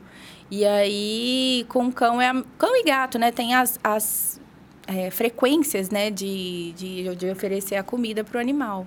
[0.55, 2.29] E aí, com cão é.
[2.29, 3.33] a- Cão e gato, né?
[3.33, 3.81] Tem as.
[3.83, 4.39] as
[4.87, 8.87] é, frequências, né, de, de, de oferecer a comida para o animal.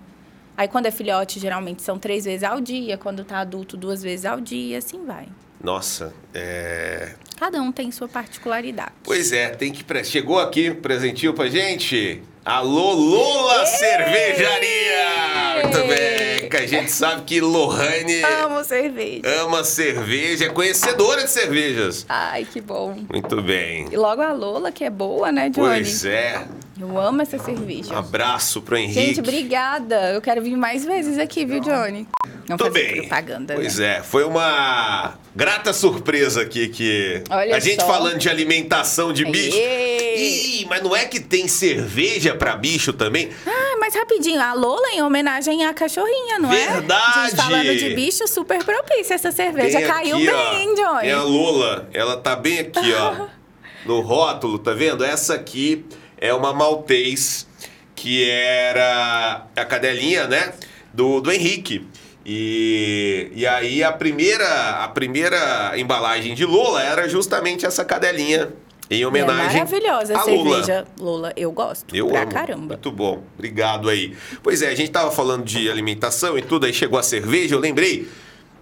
[0.55, 2.99] Aí, quando é filhote, geralmente são três vezes ao dia.
[2.99, 4.77] Quando tá adulto, duas vezes ao dia.
[4.77, 5.27] Assim vai.
[5.63, 7.15] Nossa, é.
[7.39, 8.91] Cada um tem sua particularidade.
[9.03, 9.83] Pois é, tem que.
[9.83, 10.03] Pre...
[10.03, 12.21] Chegou aqui presentinho pra gente?
[12.45, 15.63] Alô, Lola Cervejaria!
[15.63, 19.21] Muito bem, que a gente sabe que Lohane Amo cerveja.
[19.41, 22.05] ama cerveja, é conhecedora de cervejas.
[22.07, 22.95] Ai, que bom.
[23.11, 23.87] Muito bem.
[23.91, 25.67] E logo a Lola, que é boa, né, Johnny?
[25.69, 26.45] Pois é.
[26.79, 27.97] Eu amo essa cerveja.
[27.97, 28.99] Abraço pro Henrique.
[28.99, 30.11] Gente, obrigada.
[30.11, 32.05] Eu quero vir mais vezes aqui, viu, Johnny?
[32.49, 32.97] Não Tô bem.
[32.97, 33.55] propaganda.
[33.55, 33.97] Pois né?
[33.97, 37.87] é, foi uma grata surpresa aqui que Olha a gente só.
[37.87, 39.57] falando de alimentação de bicho.
[39.57, 43.29] Ih, mas não é que tem cerveja pra bicho também?
[43.47, 46.73] Ah, mas rapidinho, a Lola em homenagem à cachorrinha, não é?
[46.73, 47.29] Verdade!
[47.31, 49.79] Gente, falando de bicho, super propícia essa cerveja.
[49.79, 51.07] Tem Caiu aqui, bem, ó, Johnny?
[51.07, 53.27] É a Lola, ela tá bem aqui, ó,
[53.85, 55.03] no rótulo, tá vendo?
[55.03, 55.85] Essa aqui
[56.17, 57.47] é uma maltês
[57.95, 60.53] que era a cadelinha, né,
[60.93, 61.87] do, do Henrique.
[62.25, 68.51] E, e aí a primeira, a primeira embalagem de Lola era justamente essa cadelinha
[68.89, 71.31] Em homenagem é maravilhosa a, cerveja Lula.
[71.35, 71.95] Eu gosto.
[71.95, 72.31] Eu pra amo.
[72.31, 72.73] caramba.
[72.73, 73.23] Muito bom.
[73.35, 74.17] Obrigado aí.
[74.41, 77.59] Pois é, a gente tava falando de alimentação e tudo, aí chegou a cerveja, eu
[77.59, 78.07] lembrei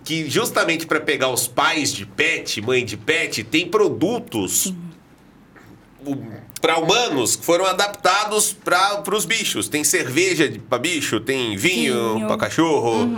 [0.04, 4.74] que justamente para pegar os pais de pet, mãe de pet, tem produtos
[6.64, 9.68] para humanos que foram adaptados para os bichos.
[9.68, 12.26] Tem cerveja para bicho, tem vinho, Vinho.
[12.28, 13.10] para cachorro,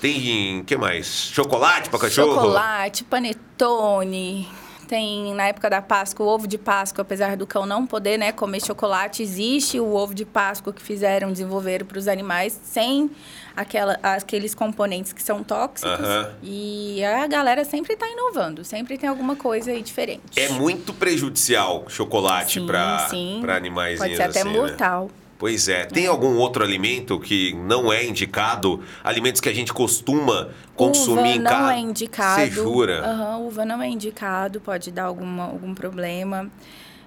[0.00, 1.30] tem que mais?
[1.30, 2.36] Chocolate para cachorro.
[2.36, 4.48] Chocolate, panetone.
[4.86, 8.30] Tem, na época da Páscoa, o ovo de Páscoa, apesar do cão não poder né,
[8.32, 13.10] comer chocolate, existe o ovo de Páscoa que fizeram, desenvolveram para os animais sem
[13.56, 15.90] aquela, aqueles componentes que são tóxicos.
[15.90, 16.34] Aham.
[16.42, 20.38] E a galera sempre está inovando, sempre tem alguma coisa aí diferente.
[20.38, 24.76] É muito prejudicial chocolate para animais Pode ser até assim, né?
[25.38, 25.84] Pois é.
[25.84, 28.82] Tem algum outro alimento que não é indicado?
[29.04, 31.74] Alimentos que a gente costuma consumir uva em não casa?
[31.74, 32.40] é indicado.
[32.40, 33.06] Você jura?
[33.06, 36.50] Aham, uva não é indicado, pode dar alguma, algum problema.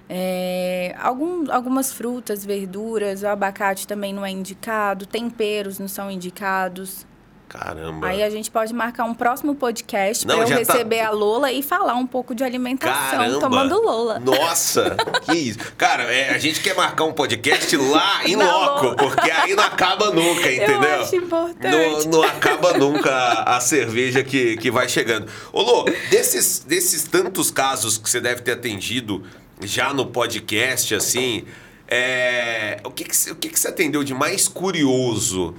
[0.08, 7.06] É, algum, algumas frutas, verduras, o abacate também não é indicado, temperos não são indicados.
[7.50, 8.06] Caramba.
[8.06, 11.64] Aí a gente pode marcar um próximo podcast para eu tá- receber a Lola e
[11.64, 13.40] falar um pouco de alimentação Caramba.
[13.40, 14.20] tomando Lola.
[14.20, 15.58] Nossa, que isso.
[15.76, 18.96] Cara, é, a gente quer marcar um podcast lá em Na loco, Lola.
[18.96, 20.80] porque aí não acaba nunca, entendeu?
[20.80, 22.06] Eu acho importante.
[22.06, 25.26] Não, não acaba nunca a, a cerveja que, que vai chegando.
[25.52, 29.24] Ô, Lô, desses, desses tantos casos que você deve ter atendido
[29.60, 31.44] já no podcast, assim,
[31.88, 35.52] é, o, que, que, o que, que você atendeu de mais curioso?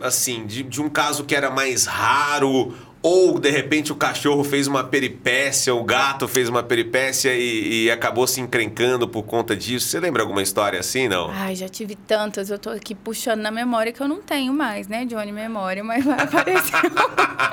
[0.00, 4.68] Assim, de, de um caso que era mais raro, ou de repente o cachorro fez
[4.68, 9.88] uma peripécia, o gato fez uma peripécia e, e acabou se encrencando por conta disso.
[9.88, 11.28] Você lembra alguma história assim, não?
[11.30, 14.86] Ai, já tive tantas, eu tô aqui puxando na memória que eu não tenho mais,
[14.86, 15.32] né, Johnny?
[15.32, 16.80] Memória, mas vai aparecer.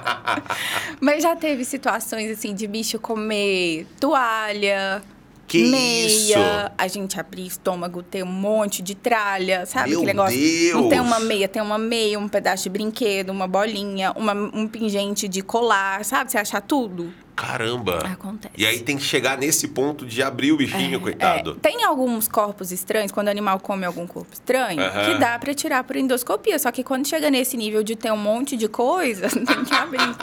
[1.02, 5.02] mas já teve situações assim de bicho comer toalha.
[5.50, 6.34] Que meia, isso?
[6.78, 9.90] a gente abrir estômago, ter um monte de tralha, sabe?
[9.90, 10.38] Meu aquele negócio.
[10.38, 10.74] Deus!
[10.74, 14.68] Não tem uma meia, tem uma meia, um pedaço de brinquedo, uma bolinha, uma, um
[14.68, 16.32] pingente de colar, sabe?
[16.32, 17.12] Você achar tudo.
[17.36, 17.98] Caramba!
[18.00, 18.54] Acontece.
[18.56, 21.52] E aí tem que chegar nesse ponto de abrir o bichinho, coitado.
[21.52, 25.54] É, tem alguns corpos estranhos, quando o animal come algum corpo estranho, que dá pra
[25.56, 26.60] tirar por endoscopia.
[26.60, 30.16] Só que quando chega nesse nível de ter um monte de coisa, tem que abrir.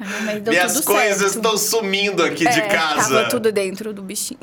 [0.00, 1.36] Ah, Mas deu Minhas coisas certo.
[1.36, 3.16] estão sumindo aqui de É, casa.
[3.16, 4.38] Tava tudo dentro do bichinho.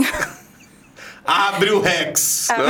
[1.26, 2.48] Abre o Rex.
[2.48, 2.64] Tava-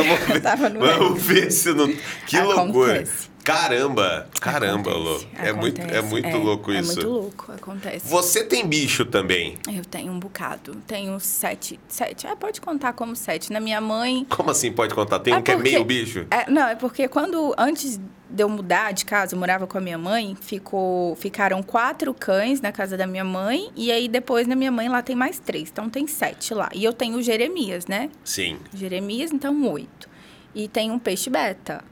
[0.69, 1.91] Vamos ver, vamos ver se não.
[2.25, 3.03] Que loucura.
[3.45, 5.17] Caramba, caramba, Lô.
[5.17, 6.93] Acontece, É muito, é muito louco é isso.
[6.95, 8.07] muito louco, acontece.
[8.09, 9.55] Você tem bicho também.
[9.71, 10.75] Eu tenho um bocado.
[10.87, 11.79] Tenho sete.
[11.87, 12.25] Sete.
[12.25, 13.53] Ah, pode contar como sete.
[13.53, 14.25] Na minha mãe.
[14.29, 15.19] Como assim pode contar?
[15.19, 16.25] Tem É um que é porque- meio bicho?
[16.31, 19.81] É, não, é porque quando, antes de eu mudar de casa, eu morava com a
[19.81, 24.55] minha mãe, ficou, ficaram quatro cães na casa da minha mãe, e aí depois na
[24.55, 26.67] minha mãe lá tem mais três, então tem sete lá.
[26.73, 28.09] E eu tenho o Jeremias, né?
[28.23, 28.57] Sim.
[28.73, 30.09] Jeremias, então oito.
[30.55, 31.83] E tem um peixe beta.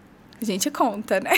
[0.44, 1.32] A gente conta, né?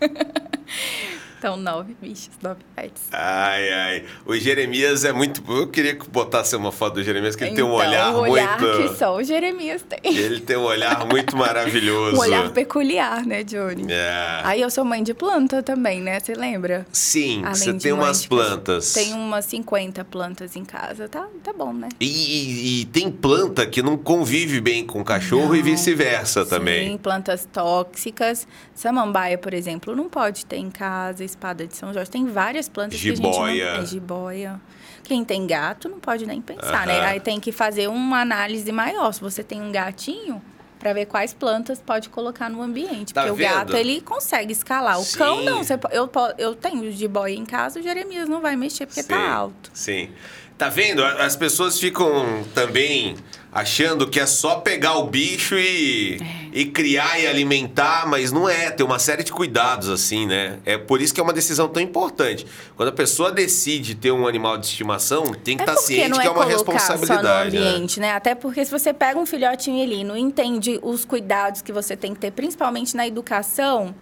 [1.38, 3.02] então, nove bichos, nove pets.
[3.12, 4.04] Ai, ai.
[4.24, 5.42] O Jeremias é muito.
[5.48, 8.20] Eu queria que botasse uma foto do Jeremias, que ele tem um Então, olhar, o
[8.20, 8.88] olhar muito.
[8.92, 10.00] que só o Jeremias tem.
[10.16, 12.16] Ele tem um olhar muito maravilhoso.
[12.16, 13.86] Um olhar peculiar, né, Johnny?
[13.92, 14.40] É.
[14.44, 16.18] Aí eu sou mãe de planta também, né?
[16.20, 16.86] Você lembra?
[16.92, 18.92] Sim, Além você tem umas de plantas.
[18.92, 21.08] Tem umas 50 plantas em casa.
[21.08, 21.88] Tá, tá bom, né?
[22.00, 25.64] E, e- e tem planta que não convive bem com cachorro e Não.
[25.64, 26.90] vice-versa também.
[26.90, 28.46] Sim, plantas tóxicas.
[28.74, 31.24] Samambaia, por exemplo, não pode ter em casa.
[31.26, 32.10] Espada de São Jorge.
[32.10, 33.52] Tem várias plantas que a Jiboia.
[33.52, 33.82] gente não...
[33.82, 34.60] É, jiboia.
[35.04, 37.00] Quem tem gato não pode nem pensar, né?
[37.04, 39.12] Aí tem que fazer uma análise maior.
[39.12, 40.40] Se você tem um gatinho...
[40.78, 43.12] Pra ver quais plantas pode colocar no ambiente.
[43.12, 43.50] Tá porque vendo?
[43.50, 45.00] o gato, ele consegue escalar.
[45.00, 45.18] O Sim.
[45.18, 45.64] cão, não.
[45.64, 49.32] Você eu, eu tenho jiboia em casa, o Jeremias não vai mexer porque Sim, tá
[49.32, 49.70] alto.
[49.72, 50.10] Sim.
[50.58, 51.02] Tá vendo?
[51.02, 53.16] As pessoas ficam também
[53.56, 56.58] achando que é só pegar o bicho e, É.
[56.58, 58.70] e criar e alimentar, mas não é.
[58.70, 60.58] Tem uma série de cuidados, assim, né?
[60.66, 62.46] É por isso que é uma decisão tão importante.
[62.76, 66.10] Quando a pessoa decide ter um animal de estimação, tem que É estar porque ciente
[66.10, 67.50] não que é uma colocar responsabilidade.
[67.52, 67.70] Só no né?
[67.70, 68.12] ambiente, né?
[68.12, 71.96] Até porque se você pega um filhotinho ali e não entende os cuidados que você
[71.96, 73.94] tem que ter, principalmente na educação,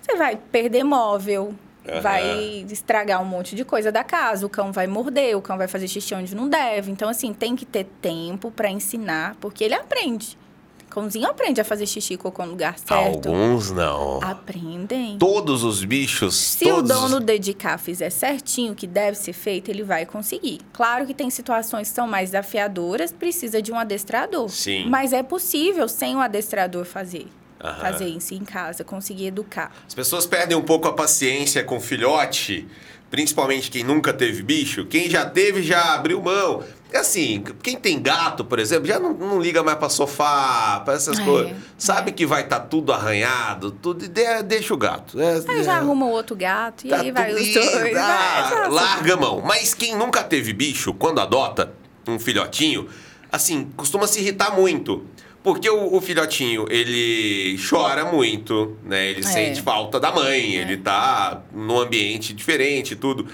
[0.00, 1.54] você vai perder móvel,
[1.88, 2.00] Aham.
[2.00, 5.66] vai estragar um monte de coisa da casa, o cão vai morder, o cão vai
[5.66, 6.90] fazer xixi onde não deve.
[6.90, 10.38] Então, assim, tem que ter tempo para ensinar, porque ele aprende.
[10.86, 13.28] O cãozinho aprende a fazer xixi e cocô no lugar certo.
[13.30, 14.22] Alguns não.
[14.22, 15.16] Aprendem.
[15.16, 16.34] Todos os bichos.
[16.34, 20.60] Se todos o dono dedicar, fizer certinho o que deve ser feito, ele vai conseguir.
[20.70, 24.50] Claro que tem situações que são mais desafiadoras, precisa de um adestrador.
[24.50, 24.86] Sim.
[24.86, 27.26] Mas é possível, sem um adestrador, fazer.
[27.62, 27.80] Aham.
[27.80, 29.70] Fazer isso em casa, conseguir educar.
[29.86, 32.66] As pessoas perdem um pouco a paciência com filhote,
[33.10, 34.84] principalmente quem nunca teve bicho.
[34.86, 36.64] Quem já teve já abriu mão.
[36.90, 40.92] É assim, quem tem gato, por exemplo, já não, não liga mais pra sofá, pra
[40.94, 41.52] essas É, coisas.
[41.78, 45.18] Sabe que vai estar tudo arranhado, tudo, de- deixa o gato.
[45.20, 45.76] É, Aí já é.
[45.76, 47.96] arruma outro gato e Tá aí vai os dois.
[47.96, 49.40] ah, já- larga a mão.
[49.40, 51.72] Mas quem nunca teve bicho, quando adota
[52.06, 52.86] um filhotinho,
[53.30, 55.06] assim, costuma se irritar muito.
[55.42, 59.08] Porque o, o filhotinho, ele chora muito, né?
[59.10, 59.22] Ele É.
[59.22, 63.26] sente falta da mãe, ele tá num ambiente diferente e tudo.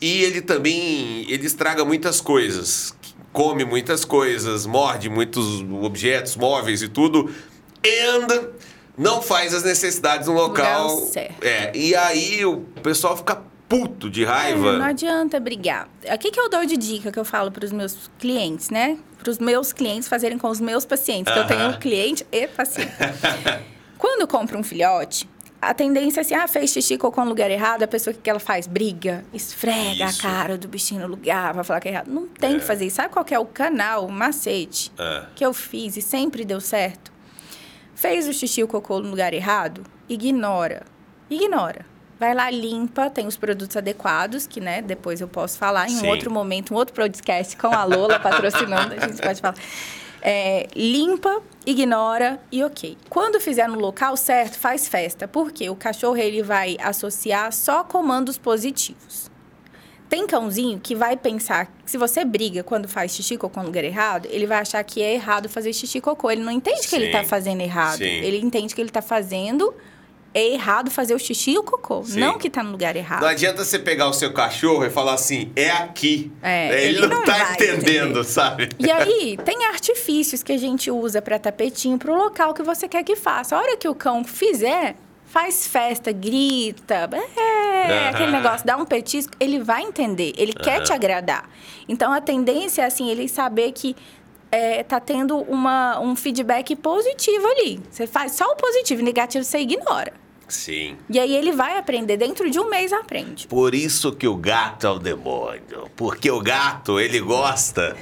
[0.00, 2.94] E ele também, ele estraga muitas coisas.
[3.32, 7.28] Come muitas coisas, morde muitos objetos, móveis e tudo.
[7.84, 8.48] And
[8.96, 10.88] não faz as necessidades no local.
[11.06, 11.44] Certo.
[11.44, 14.78] É, e aí o pessoal fica puto de É, raiva.
[14.78, 15.88] não adianta brigar.
[16.08, 18.96] Aqui que eu dou de dica que eu falo para os meus clientes, né?
[19.28, 22.90] Para os meus clientes fazerem com os meus pacientes, que eu tenho cliente e paciente.
[23.98, 25.28] Quando compra um filhote,
[25.60, 28.22] a tendência é assim, ah, fez xixi, cocô no lugar errado, a pessoa o que
[28.22, 28.66] que ela faz?
[28.66, 30.26] Briga, esfrega Isso.
[30.26, 32.08] a cara do bichinho no lugar, vai falar que é errado.
[32.08, 32.96] Não tem que fazer isso.
[32.96, 35.24] Sabe qual é o canal, o macete É.
[35.34, 37.12] que eu fiz e sempre deu certo?
[37.94, 39.84] Fez o xixi e o cocô no lugar errado?
[40.08, 40.86] Ignora.
[41.28, 41.84] Ignora.
[42.18, 46.00] Vai lá, limpa, tem os produtos adequados, que, né, depois eu posso falar em um
[46.00, 46.08] Sim.
[46.08, 49.54] outro momento, um outro podcast com a Lola patrocinando, a gente pode falar.
[50.20, 52.98] É, limpa, ignora e ok.
[53.08, 58.36] Quando fizer no local certo, faz festa, porque o cachorro ele vai associar só comandos
[58.36, 59.30] positivos.
[60.08, 63.84] Tem cãozinho que vai pensar que se você briga quando faz xixi cocô no lugar
[63.84, 66.30] errado, ele vai achar que é errado fazer xixi cocô.
[66.30, 67.12] Ele não entende que ele Sim.
[67.12, 67.98] tá fazendo errado.
[67.98, 68.04] Sim.
[68.04, 69.74] Ele entende que ele tá fazendo
[70.38, 72.20] é errado fazer o xixi e o cocô, Sim.
[72.20, 73.22] não que tá no lugar errado.
[73.22, 76.30] Não adianta você pegar o seu cachorro e falar assim, é aqui.
[76.42, 78.24] É, ele, ele não, não tá entendendo, entender.
[78.24, 78.68] sabe?
[78.78, 83.02] E aí, tem artifícios que a gente usa para tapetinho pro local que você quer
[83.02, 83.56] que faça.
[83.56, 87.10] A hora que o cão fizer, faz festa, grita,
[87.46, 91.48] é, aquele negócio, dá um petisco, ele vai entender, ele quer te agradar.
[91.88, 93.96] Então, a tendência é, assim, ele saber que
[94.50, 97.80] é, tá tendo uma, um feedback positivo ali.
[97.90, 100.12] Você faz só o positivo, negativo você ignora.
[100.48, 100.96] Sim.
[101.08, 103.46] E aí, ele vai aprender, dentro de um mês aprende.
[103.46, 105.90] Por isso que o gato é o demônio.
[105.94, 107.96] Porque o gato, ele gosta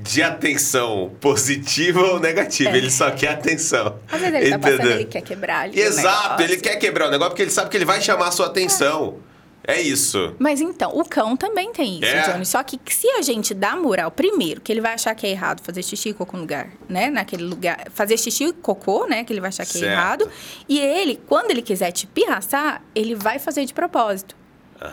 [0.00, 2.76] de atenção positiva ou negativa.
[2.76, 3.98] Ele só quer atenção.
[4.10, 4.14] É.
[4.14, 7.42] Às vezes ele tá passando, ele quer quebrar Exato, ele quer quebrar o negócio porque
[7.42, 9.16] ele sabe que ele vai chamar a sua atenção.
[9.24, 9.27] É
[9.76, 10.34] isso.
[10.38, 12.22] Mas então, o cão também tem isso, É?
[12.32, 12.46] Johnny.
[12.46, 15.60] Só que se a gente dá moral, primeiro, que ele vai achar que é errado
[15.62, 17.10] fazer xixi e cocô no lugar, né?
[17.10, 17.86] Naquele lugar.
[17.92, 19.24] Fazer xixi e cocô, né?
[19.24, 19.84] Que ele vai achar que Certo.
[19.84, 20.30] é errado.
[20.68, 24.36] E ele, quando ele quiser te pirraçar, ele vai fazer de propósito.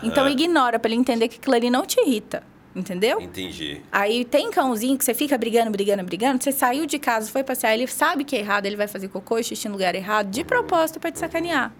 [0.02, 0.32] Então Aham.
[0.32, 2.42] ignora pra ele entender que aquilo ali não te irrita.
[2.74, 3.18] Entendeu?
[3.22, 3.80] Entendi.
[3.90, 6.44] Aí tem cãozinho que você fica brigando, brigando, brigando.
[6.44, 9.38] Você saiu de casa, foi passear, ele sabe que é errado, ele vai fazer cocô
[9.38, 11.72] e xixi no lugar errado, de propósito pra te sacanear.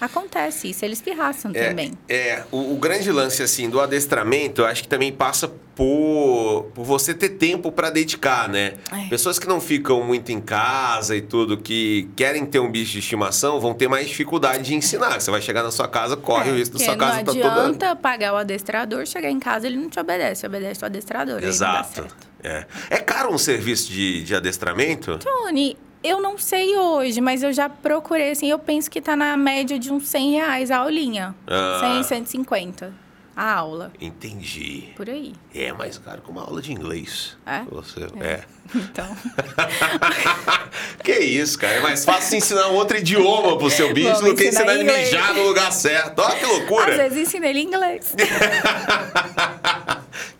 [0.00, 1.92] Acontece isso, eles pirraçam É, também.
[2.08, 6.84] é o, o grande lance assim do adestramento, eu acho que também passa por, por
[6.84, 8.74] você ter tempo para dedicar, né?
[8.92, 9.08] É.
[9.08, 12.98] Pessoas que não ficam muito em casa e tudo, que querem ter um bicho de
[13.00, 15.20] estimação, vão ter mais dificuldade de ensinar.
[15.20, 17.30] Você vai chegar na sua casa, corre o risco da É, sua casa não tá
[17.32, 21.40] adianta toda pagar o adestrador, chegar em casa ele não te obedece, obedece o adestrador.
[21.40, 22.06] não Exato.
[22.42, 22.66] É.
[22.90, 25.18] é caro um serviço de, de adestramento?
[25.18, 29.36] Tony, eu não sei hoje, mas eu já procurei, assim, eu penso que tá na
[29.36, 31.34] média de uns 100 reais a aulinha.
[31.46, 31.78] Ah.
[31.80, 33.04] 100, 150
[33.36, 34.90] a aula, Entendi.
[34.94, 35.34] por aí.
[35.52, 37.36] É mais caro que uma aula de inglês.
[37.44, 37.62] É?
[37.70, 38.44] Você, é.
[38.74, 39.06] Então,
[41.04, 41.74] Que isso, cara.
[41.74, 44.84] É mais fácil ensinar um outro idioma pro seu bicho do que ensinar ensinar ele
[44.84, 46.20] mijar no lugar certo.
[46.20, 46.90] Olha que loucura.
[46.90, 48.14] às vezes ensina ele inglês.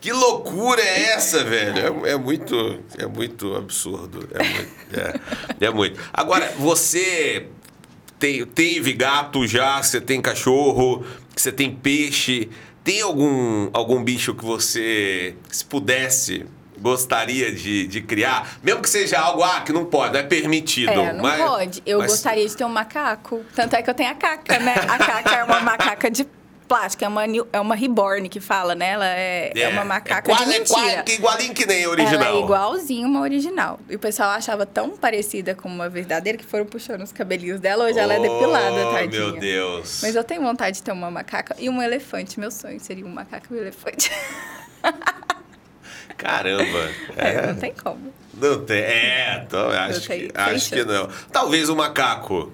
[0.04, 2.04] que loucura é essa, velho?
[2.06, 4.28] É, é muito, é muito absurdo.
[4.34, 4.70] É muito,
[5.62, 5.98] é, é muito.
[6.12, 7.46] Agora, você
[8.18, 12.50] tem- teve gato já, você tem cachorro, você tem peixe.
[12.84, 16.44] Tem algum, algum bicho que você, se pudesse,
[16.78, 18.58] gostaria de, de criar?
[18.62, 20.90] Mesmo que seja algo ah, que não pode, não é permitido.
[20.90, 21.82] É, não mas- pode.
[21.86, 23.42] Eu mas- gostaria de ter um macaco.
[23.54, 24.74] Tanto é que eu tenho a caca, né?
[24.86, 26.26] A caca é uma macaca de
[26.66, 27.22] plástico, é uma,
[27.52, 28.90] é uma reborn que fala, né?
[28.90, 30.80] Ela é, é uma macaca quase, de é mentira.
[30.80, 32.22] quase que igualinho que nem a original.
[32.22, 33.78] Ela é igualzinho uma original.
[33.88, 37.84] E o pessoal achava tão parecida com uma verdadeira que foram puxando os cabelinhos dela.
[37.84, 39.20] Hoje ela é depilada, Oh, tadinha.
[39.28, 40.00] meu Deus.
[40.02, 42.40] Mas eu tenho vontade de ter uma macaca e um elefante.
[42.40, 44.10] Meu sonho seria um macaco e um elefante.
[46.16, 46.90] Caramba.
[47.16, 48.12] É, É, não tem como.
[48.34, 48.78] não tem.
[48.78, 51.08] É, então, acho, que, acho que não.
[51.32, 52.52] Talvez o macaco.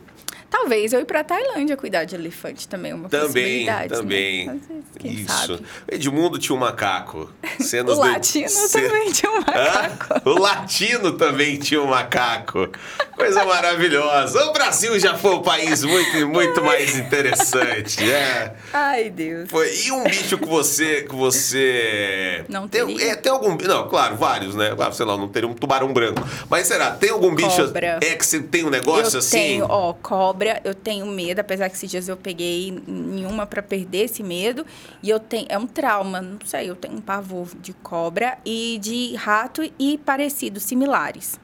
[0.50, 3.26] Talvez eu ir pra Tailândia cuidar de elefante também, uma Também,
[3.66, 3.88] possibilidade.
[3.94, 4.46] também.
[4.46, 4.60] Né?
[5.00, 5.46] Vezes, Isso.
[5.56, 5.62] sabe.
[5.88, 7.30] Edmundo tinha um macaco.
[7.60, 9.42] O Cenas do- latino ce- também tinha um Hã?
[9.46, 10.30] macaco.
[10.30, 12.68] O latino também tinha um macaco.
[13.16, 14.44] Coisa maravilhosa.
[14.46, 18.10] O Brasil já foi um país muito, muito mais interessante.
[18.10, 18.54] É.
[18.72, 19.48] Ai, Deus.
[19.50, 19.70] Foi.
[19.84, 21.02] E um bicho que você.
[21.02, 23.12] Que você Não tem, teria?
[23.12, 23.56] é, tem algum.
[23.56, 24.74] Não, claro, vários, né?
[24.78, 26.26] Ah, Sei lá, não teria um tubarão branco.
[26.48, 26.90] Mas será?
[26.92, 27.50] Tem algum bicho.
[27.66, 27.98] Cobra.
[28.02, 29.30] É que você tem um negócio eu assim?
[29.36, 34.04] tenho, ó, cobra, eu tenho medo, apesar que esses dias eu peguei nenhuma pra perder
[34.04, 34.64] esse medo.
[35.02, 38.78] E eu tenho, é um trauma, não sei, eu tenho um pavor de cobra e
[38.80, 41.38] de rato e parecidos, similares.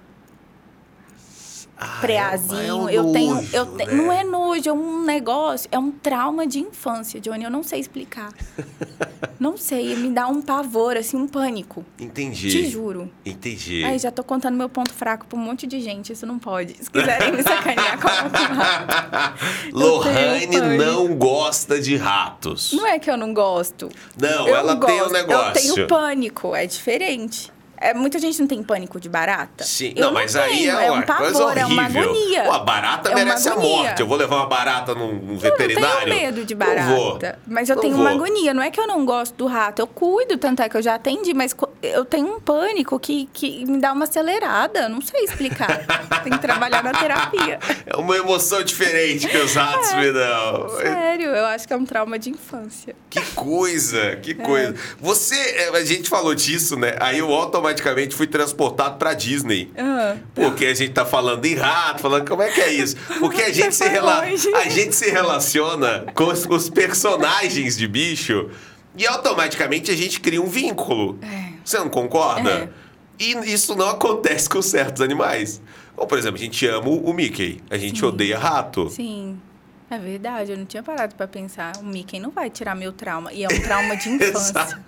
[1.78, 3.96] Ah, Preazinho, é um eu tenho, nojo, eu tenho, né?
[3.96, 7.80] não é nojo, é um negócio, é um trauma de infância, Johnny, eu não sei
[7.80, 8.32] explicar.
[9.38, 11.84] não sei, me dá um pavor, assim, um pânico.
[11.98, 12.50] Entendi.
[12.50, 13.10] Te juro.
[13.26, 13.84] Entendi.
[13.84, 16.82] Ai, já tô contando meu ponto fraco pra um monte de gente, isso não pode.
[16.82, 19.34] Se quiserem me sacanear, lá.
[19.70, 20.46] Lohane
[20.78, 22.72] não gosta de ratos.
[22.72, 23.90] Não é que eu não gosto.
[24.18, 25.68] Não, eu ela tem um gosto, negócio.
[25.68, 27.54] Eu tenho pânico, é diferente.
[27.78, 29.64] É, muita gente não tem pânico de barata.
[29.64, 31.62] Sim, Eu não, mas aí tenho, é um uma pavor, coisa horrível.
[31.62, 32.42] é uma agonia.
[32.44, 34.00] Pô, a barata É merece a morte.
[34.00, 36.04] Eu vou levar uma barata num, num Eu não veterinário.
[36.08, 37.38] tenho medo de Não barata.
[37.46, 38.02] Mas eu Não tenho vou.
[38.04, 38.54] uma agonia.
[38.54, 39.80] Não é que eu não gosto do rato.
[39.80, 43.64] Eu cuido, tanto é que eu já atendi, mas eu tenho um pânico que, que
[43.66, 44.88] me dá uma acelerada.
[44.88, 45.84] Não sei explicar.
[46.24, 47.58] Tem que trabalhar na terapia.
[47.84, 50.68] É uma emoção diferente que os ratos me dão.
[50.78, 52.96] Sério, eu acho que é um trauma de infância.
[53.10, 54.74] Que coisa, que coisa.
[54.98, 56.96] Você, é, a gente falou disso, né?
[57.00, 57.65] Aí eu automaticamente
[58.14, 59.70] fui transportado pra Disney.
[59.76, 60.16] Ah.
[60.34, 62.96] Porque a gente tá falando em rato, falando como é que é isso?
[63.18, 64.20] Porque a gente, se, rela...
[64.20, 68.50] a gente se relaciona com os, os personagens de bicho
[68.96, 71.18] e automaticamente a gente cria um vínculo.
[71.22, 71.52] É.
[71.64, 72.50] Você não concorda?
[72.50, 72.68] É.
[73.18, 75.60] E isso não acontece com certos animais.
[75.96, 78.06] Ou, por exemplo, a gente ama o Mickey, a gente Sim.
[78.06, 78.90] odeia rato.
[78.90, 79.40] Sim.
[79.88, 81.76] É verdade, eu não tinha parado pra pensar.
[81.78, 83.32] O Mickey não vai tirar meu trauma.
[83.32, 84.84] E é um trauma de infância.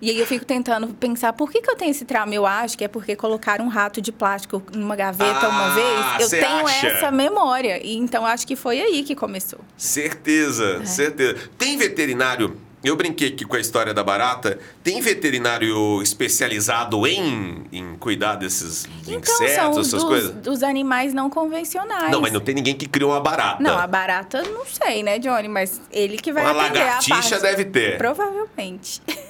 [0.00, 2.34] E aí eu fico tentando pensar, por que, que eu tenho esse trauma?
[2.34, 6.20] Eu acho que é porque colocaram um rato de plástico numa gaveta Ah, uma vez.
[6.32, 6.86] Eu tenho acha?
[6.86, 7.80] essa memória.
[7.84, 9.60] E então acho que foi aí que começou.
[9.76, 10.86] Certeza, É.
[10.86, 11.36] certeza.
[11.58, 12.56] Tem veterinário.
[12.84, 14.56] Eu brinquei aqui com a história da barata.
[14.84, 20.30] Tem veterinário especializado em, em cuidar desses Então, insetos, essas dos, coisas?
[20.36, 22.12] dos animais não convencionais.
[22.12, 23.60] Não, mas não tem ninguém que cria uma barata.
[23.60, 25.48] Não, a barata, não sei, né, Johnny?
[25.48, 27.98] Mas ele que vai Uma atender a lagartixa deve ter.
[27.98, 29.02] Provavelmente.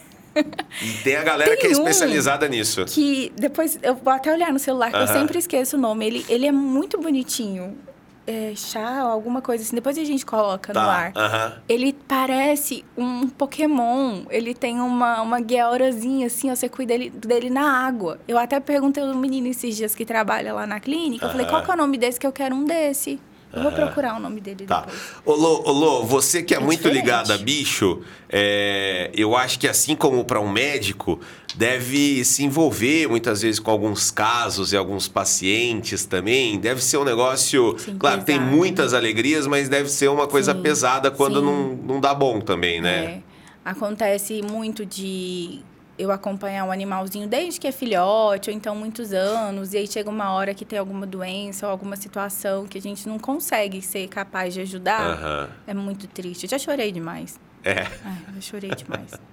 [0.82, 2.84] E tem a galera Tem que é um especializada nisso.
[2.86, 5.12] que depois eu vou até olhar no celular, que eu Aham.
[5.12, 6.06] sempre esqueço o nome.
[6.06, 7.76] Ele, ele é muito bonitinho.
[8.30, 9.74] É, chá, alguma coisa assim.
[9.74, 10.86] Depois a gente coloca no Tá.
[10.86, 11.12] ar.
[11.16, 11.52] aham.
[11.66, 14.24] Ele parece um Pokémon.
[14.28, 18.18] Ele tem uma, uma guiaurazinha assim, ó, você cuida dele, dele na água.
[18.28, 21.24] Eu até perguntei ao menino esses dias que trabalha lá na clínica.
[21.24, 23.18] Eu falei, qual que é o nome desse que eu quero um desse?
[23.52, 24.80] Eu vou procurar o nome dele Tá.
[24.80, 24.98] depois.
[25.24, 27.00] Ô, Lô, ô, Lô, você que é, É muito diferente.
[27.02, 31.18] ligado a bicho, é, eu acho que assim como para um médico,
[31.54, 36.58] deve se envolver muitas vezes com alguns casos e alguns pacientes também.
[36.58, 37.74] Deve ser um negócio.
[37.78, 38.56] Sim, claro, tem pesado.
[38.56, 41.46] muitas alegrias, mas deve ser uma coisa Sim, pesada quando sim.
[41.46, 43.04] não, não dá bom também, né?
[43.04, 43.20] É,
[43.64, 45.60] acontece muito de
[45.98, 50.08] eu acompanhar um animalzinho desde que é filhote, ou então muitos anos, e aí chega
[50.08, 54.06] uma hora que tem alguma doença ou alguma situação que a gente não consegue ser
[54.08, 55.00] capaz de ajudar.
[55.00, 55.48] Aham.
[55.66, 56.44] É muito triste.
[56.44, 57.38] Eu já chorei demais.
[57.64, 57.80] É.
[58.04, 59.10] Ai, já chorei demais.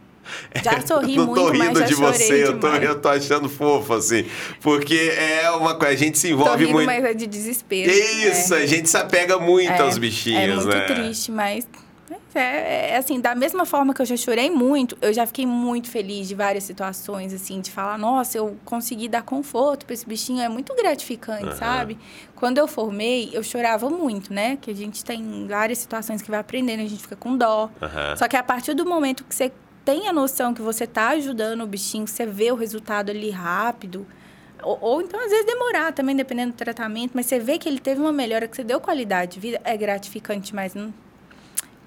[0.64, 4.26] Já sorri não muito, tô rindo de você, eu tô, eu tô achando fofo, assim.
[4.60, 6.88] Porque é uma coisa, a gente se Tô envolve rindo, muito.
[6.88, 7.92] mas é de desespero.
[7.92, 8.64] Isso, é.
[8.64, 10.82] a gente se apega muito É, aos bichinhos, É muito né?
[10.86, 11.68] triste, mas
[12.40, 15.90] é, é, assim, da mesma forma que eu já chorei muito, eu já fiquei muito
[15.90, 20.42] feliz de várias situações, assim, de falar, nossa, eu consegui dar conforto para esse bichinho,
[20.42, 21.56] é muito gratificante, Aham.
[21.56, 21.98] sabe?
[22.36, 24.58] Quando eu formei, eu chorava muito, né?
[24.62, 27.70] Que a gente tem várias situações que vai aprendendo, a gente fica com dó.
[27.82, 28.16] Aham.
[28.16, 29.52] Só que a partir do momento que você
[29.84, 34.06] tem a noção que você tá ajudando o bichinho, você vê o resultado ali rápido,
[34.64, 37.80] ou, ou então às vezes demorar também, dependendo do tratamento, mas você vê que ele
[37.80, 40.92] teve uma melhora, que você deu qualidade de vida, é gratificante, mas não.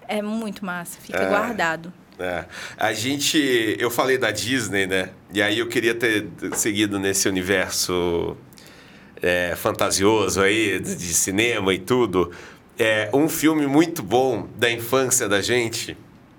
[0.08, 1.28] É muito massa, fica É.
[1.28, 1.92] guardado.
[2.18, 2.44] É.
[2.76, 3.76] A gente.
[3.78, 5.10] Eu falei da Disney, né?
[5.32, 8.36] E aí eu queria ter seguido nesse universo
[9.22, 12.32] é, fantasioso aí, de cinema e tudo.
[12.78, 15.96] É, um filme muito bom da infância da gente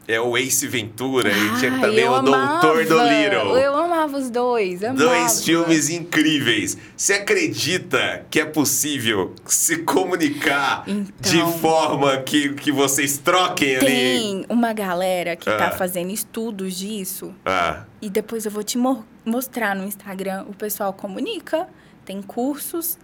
[0.07, 3.57] é o Ace Ventura e tinha Ai, também o Doutor Dolittle.
[3.57, 3.76] Eu
[4.10, 4.97] amava os dois, amava.
[4.99, 6.78] Dois filmes incríveis.
[6.97, 10.84] Você acredita que é possível se comunicar
[11.20, 11.53] de Então.
[11.60, 13.86] forma que, que vocês troquem ali?
[13.86, 15.57] Tem uma galera que Ah.
[15.57, 17.34] tá fazendo estudos disso.
[17.45, 20.45] Ah, E depois eu vou te mo- mostrar no Instagram.
[20.47, 21.68] O pessoal comunica,
[22.05, 22.97] tem cursos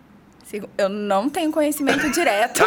[0.77, 2.61] Eu não tenho conhecimento direto,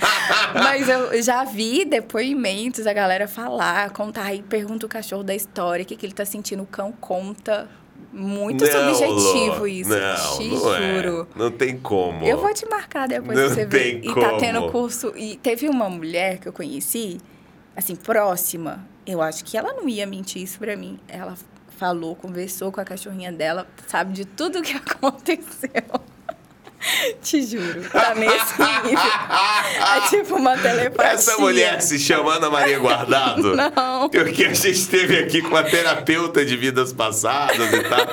[0.54, 5.82] mas eu já vi depoimentos, a galera falar, contar aí, pergunta o cachorro da história,
[5.82, 7.68] o que, que ele tá sentindo, o cão conta.
[8.12, 11.28] Muito não, subjetivo Lô, isso, não, te não juro.
[11.34, 11.38] É.
[11.38, 12.24] Não tem como.
[12.24, 14.12] Eu vou te marcar depois não você tem ver.
[14.12, 14.20] Como.
[14.26, 15.12] E tá tendo curso.
[15.16, 17.18] E teve uma mulher que eu conheci,
[17.74, 18.86] assim, próxima.
[19.04, 21.00] Eu acho que ela não ia mentir isso pra mim.
[21.08, 21.34] Ela
[21.76, 25.82] falou, conversou com a cachorrinha dela, sabe de tudo que aconteceu.
[27.22, 28.98] Te juro, tá nesse nível.
[29.96, 31.12] É tipo uma telepatia.
[31.12, 33.54] Essa mulher se chama Ana Maria Guardado?
[33.56, 34.08] Não.
[34.10, 38.06] Porque a gente esteve aqui com a terapeuta de vidas passadas e tal.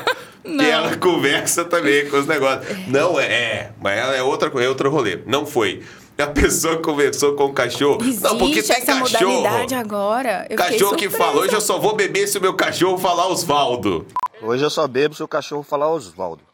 [0.43, 0.63] Não.
[0.63, 2.87] E ela conversa também com os negócios.
[2.87, 5.19] Não é, é, mas ela é outra é outro rolê.
[5.25, 5.83] Não foi.
[6.17, 7.99] A pessoa conversou com o cachorro.
[8.01, 9.31] Existe não, porque tem essa cachorro.
[9.31, 10.45] modalidade agora.
[10.49, 14.05] Eu Cachorro que fala, hoje eu só vou beber se o meu cachorro falar Osvaldo.
[14.41, 16.50] Hoje eu só bebo se o cachorro falar Osvaldo.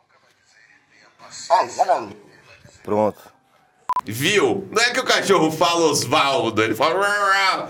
[2.84, 3.20] Pronto.
[4.06, 4.68] Viu?
[4.72, 7.70] Não é que o cachorro fala Osvaldo, ele fala.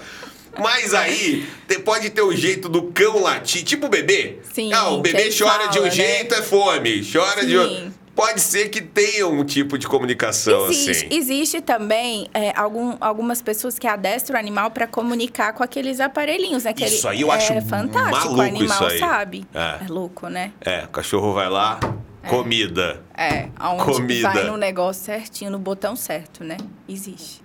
[0.59, 1.47] Mas aí
[1.85, 4.39] pode ter o jeito do cão latir, tipo o bebê.
[4.53, 5.91] Sim, Ah, o bebê chora de um fala, né?
[5.91, 7.11] jeito, é fome.
[7.11, 7.57] Chora de Sim.
[7.57, 7.93] outro.
[8.15, 11.07] Pode ser que tenha um tipo de comunicação Existe, assim.
[11.15, 16.63] existe também é, algum, algumas pessoas que adestram o animal para comunicar com aqueles aparelhinhos,
[16.63, 16.73] né?
[16.73, 18.15] Que ele- Isso aí eu acho é fantástico.
[18.17, 18.99] maluco o animal isso aí.
[18.99, 19.45] sabe.
[19.53, 19.85] É.
[19.85, 19.87] É.
[19.87, 20.51] louco, né?
[20.61, 21.79] É, o cachorro vai lá,
[22.27, 23.01] comida.
[23.15, 24.29] É, aonde Comida.
[24.29, 26.57] vai no negócio certinho, no botão certo, né?
[26.87, 27.41] Existe.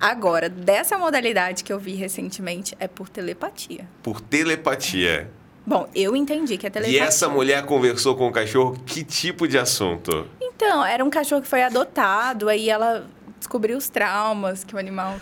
[0.00, 3.88] Agora, dessa modalidade que eu vi recentemente é por telepatia.
[4.02, 5.30] Por telepatia.
[5.66, 7.04] Bom, eu entendi que é E telepatia.
[7.04, 10.26] essa mulher conversou com o cachorro, que tipo de assunto?
[10.40, 13.06] Então, era um cachorro que foi adotado, aí ela
[13.38, 15.14] descobriu os traumas que o animal.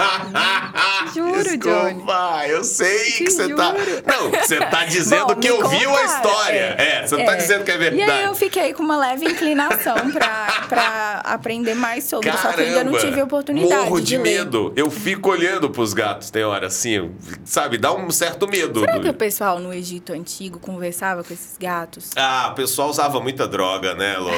[1.14, 3.74] Juro, Desculpa, eu sei Te que você tá.
[4.06, 6.74] Não, você tá dizendo Bom, que ouviu a contaram, história.
[6.78, 8.02] É, você tá dizendo que é verdade.
[8.02, 12.60] E aí eu fiquei com uma leve inclinação pra, pra aprender mais sobre, só que
[12.60, 14.22] ainda não tive oportunidade Morro de, ler.
[14.22, 14.72] medo.
[14.76, 17.10] Eu fico olhando pros gatos, tem hora assim,
[17.44, 17.76] sabe?
[17.78, 18.80] Dá um certo medo.
[18.80, 22.10] Será do- que o pessoal no Egito Antigo conversava com esses gatos?
[22.16, 24.30] Ah, o pessoal usava muita droga, né, Lô?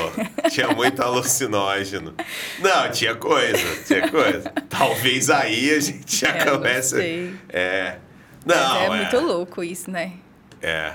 [0.51, 2.15] Tinha muito alucinógeno.
[2.61, 4.51] Não, tinha coisa, tinha coisa.
[4.69, 6.97] Talvez aí a gente já não comece.
[6.97, 7.35] sei.
[7.49, 7.99] É.
[8.45, 8.91] Mas Não, é, é.
[8.91, 10.13] muito louco isso, né?
[10.61, 10.95] É.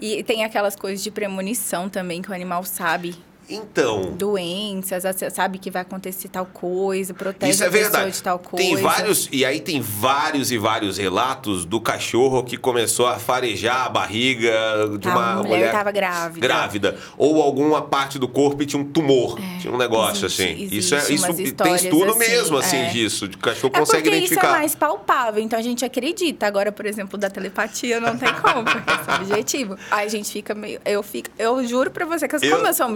[0.00, 3.16] E tem aquelas coisas de premonição também que o animal sabe.
[3.48, 8.16] Então, Doenças, sabe que vai acontecer tal coisa, protege Isso é a pessoa verdade.
[8.16, 8.66] de tal coisa.
[8.66, 13.86] Tem vários, e aí tem vários e vários relatos do cachorro que começou a farejar
[13.86, 14.52] a barriga
[14.98, 16.46] de A uma mulher mulher tava grávida.
[16.46, 20.68] grávida ou alguma parte do corpo e tinha um tumor, tinha um negócio existe- assim.
[20.76, 22.88] isso é existe isso umas tem histórias estudo assim, mesmo assim é.
[22.90, 24.46] disso, de cachorro É consegue porque identificar.
[24.46, 26.46] isso é mais palpável, então a gente acredita.
[26.46, 29.76] Agora, por exemplo, da telepatia não tem como, porque é subjetivo.
[29.90, 30.80] Aí a gente fica meio.
[30.84, 31.30] Eu fico.
[31.38, 32.88] Eu juro pra você que Eu- como eu sou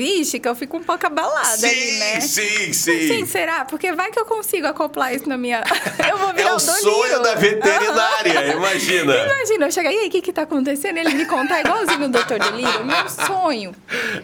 [0.42, 2.20] mística, eu fico um pouco abalada sim, ali, né?
[2.20, 3.08] sim, sim.
[3.08, 3.64] Sim, será?
[3.64, 5.62] Porque vai que eu consigo acoplar isso na minha.
[6.10, 9.14] Eu vou É virar o o sonho da veterinária, imagina.
[9.14, 10.96] Imagina, eu chegar, e aí, o que que tá acontecendo?
[10.98, 12.38] Ele me contar igualzinho o Dr.
[12.38, 13.74] Delírio, meu sonho.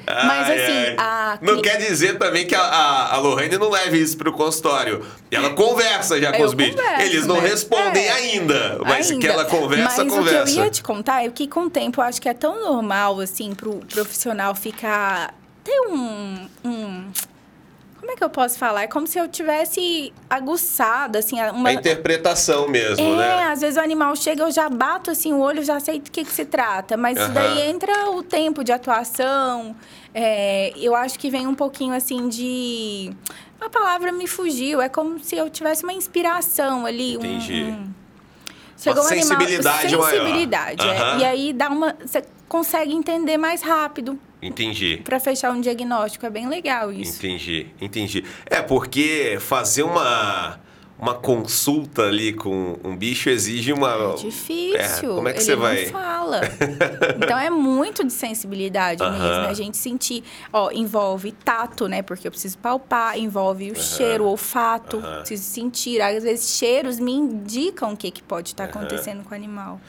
[0.07, 0.97] Mas Ai, assim, ai.
[0.99, 1.39] a.
[1.41, 5.05] Não quer dizer também que a, a, a Lorraine não leve isso pro consultório.
[5.31, 6.81] Ela conversa já com Eu os bichos.
[7.01, 7.49] Eles não né?
[7.49, 8.13] respondem É.
[8.13, 8.79] ainda.
[8.85, 9.21] Mas Ainda.
[9.21, 10.43] que ela conversa, Mas conversa.
[10.43, 12.35] o que eu ia te contar é que com o tempo eu acho que é
[12.35, 15.35] tão normal, assim, pro profissional ficar.
[15.69, 16.49] Ter um.
[16.65, 17.13] um
[18.01, 18.85] como é que eu posso falar?
[18.85, 21.69] É como se eu tivesse aguçado, assim, uma.
[21.69, 23.43] A interpretação mesmo, É, né?
[23.53, 26.25] às vezes o animal chega, eu já bato assim o olho, já sei do que,
[26.25, 26.97] que se trata.
[26.97, 27.33] Mas Aham.
[27.35, 29.77] daí entra o tempo de atuação.
[30.15, 33.13] é, eu acho que vem um pouquinho assim de.
[33.61, 34.81] A palavra me fugiu.
[34.81, 37.17] É como se eu tivesse uma inspiração ali.
[37.17, 37.65] um- Entendi.
[37.65, 37.93] um-
[38.79, 40.11] Chegou Uma um animal- sensibilidade maior.
[40.11, 40.97] Sensibilidade, é.
[40.99, 41.19] Aham.
[41.19, 41.97] E aí dá uma.
[42.01, 45.01] Você consegue entender mais rápido Entendi.
[45.05, 46.25] para fechar um diagnóstico.
[46.25, 47.19] É bem legal isso.
[47.19, 48.25] Entendi, entendi.
[48.47, 50.61] É porque fazer uma,
[50.99, 53.95] uma consulta ali com um bicho exige uma.
[53.95, 55.13] É difícil.
[55.13, 55.87] É, como é que ele você não vai?
[55.87, 56.41] fala.
[57.17, 59.47] então é muito de sensibilidade mesmo.
[59.49, 62.03] A gente sentir, ó, envolve tato, né?
[62.03, 66.01] Porque eu preciso palpar, envolve o cheiro, o olfato, preciso sentir.
[66.01, 69.81] Às vezes cheiros me indicam o que, que pode estar acontecendo com o animal.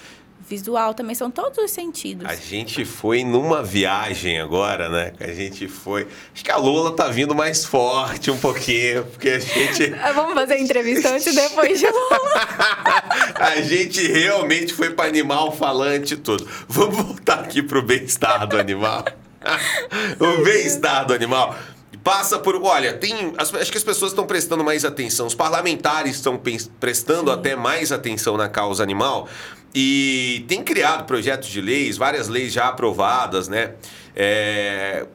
[0.49, 2.25] Visual também são todos os sentidos.
[2.25, 5.13] A gente foi numa viagem agora, né?
[5.19, 6.07] A gente foi.
[6.33, 9.93] Acho que a Lula tá vindo mais forte um pouquinho, porque a gente.
[10.01, 12.47] Ah, Vamos fazer a entrevista antes e depois de Lula.
[13.35, 16.47] a gente realmente foi para animal falante e tudo.
[16.67, 19.05] Vamos voltar aqui pro bem-estar do animal.
[20.19, 21.55] o bem-estar do animal
[22.03, 22.55] passa por.
[22.55, 23.33] Olha, tem.
[23.37, 26.41] acho que as pessoas estão prestando mais atenção, os parlamentares estão
[26.79, 29.27] prestando até mais atenção na causa animal.
[29.73, 33.75] E tem criado projetos de leis, várias leis já aprovadas, né?
[34.15, 35.05] É,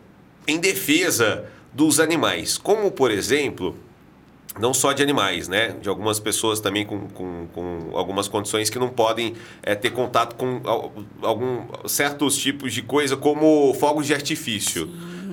[0.47, 2.57] em defesa dos animais.
[2.57, 3.77] Como, por exemplo,
[4.59, 5.75] não só de animais, né?
[5.81, 10.37] De algumas pessoas também com, com, com algumas condições que não podem é, ter contato
[10.37, 10.63] com
[11.23, 14.89] algum certos tipos de coisa, como fogos de artifício.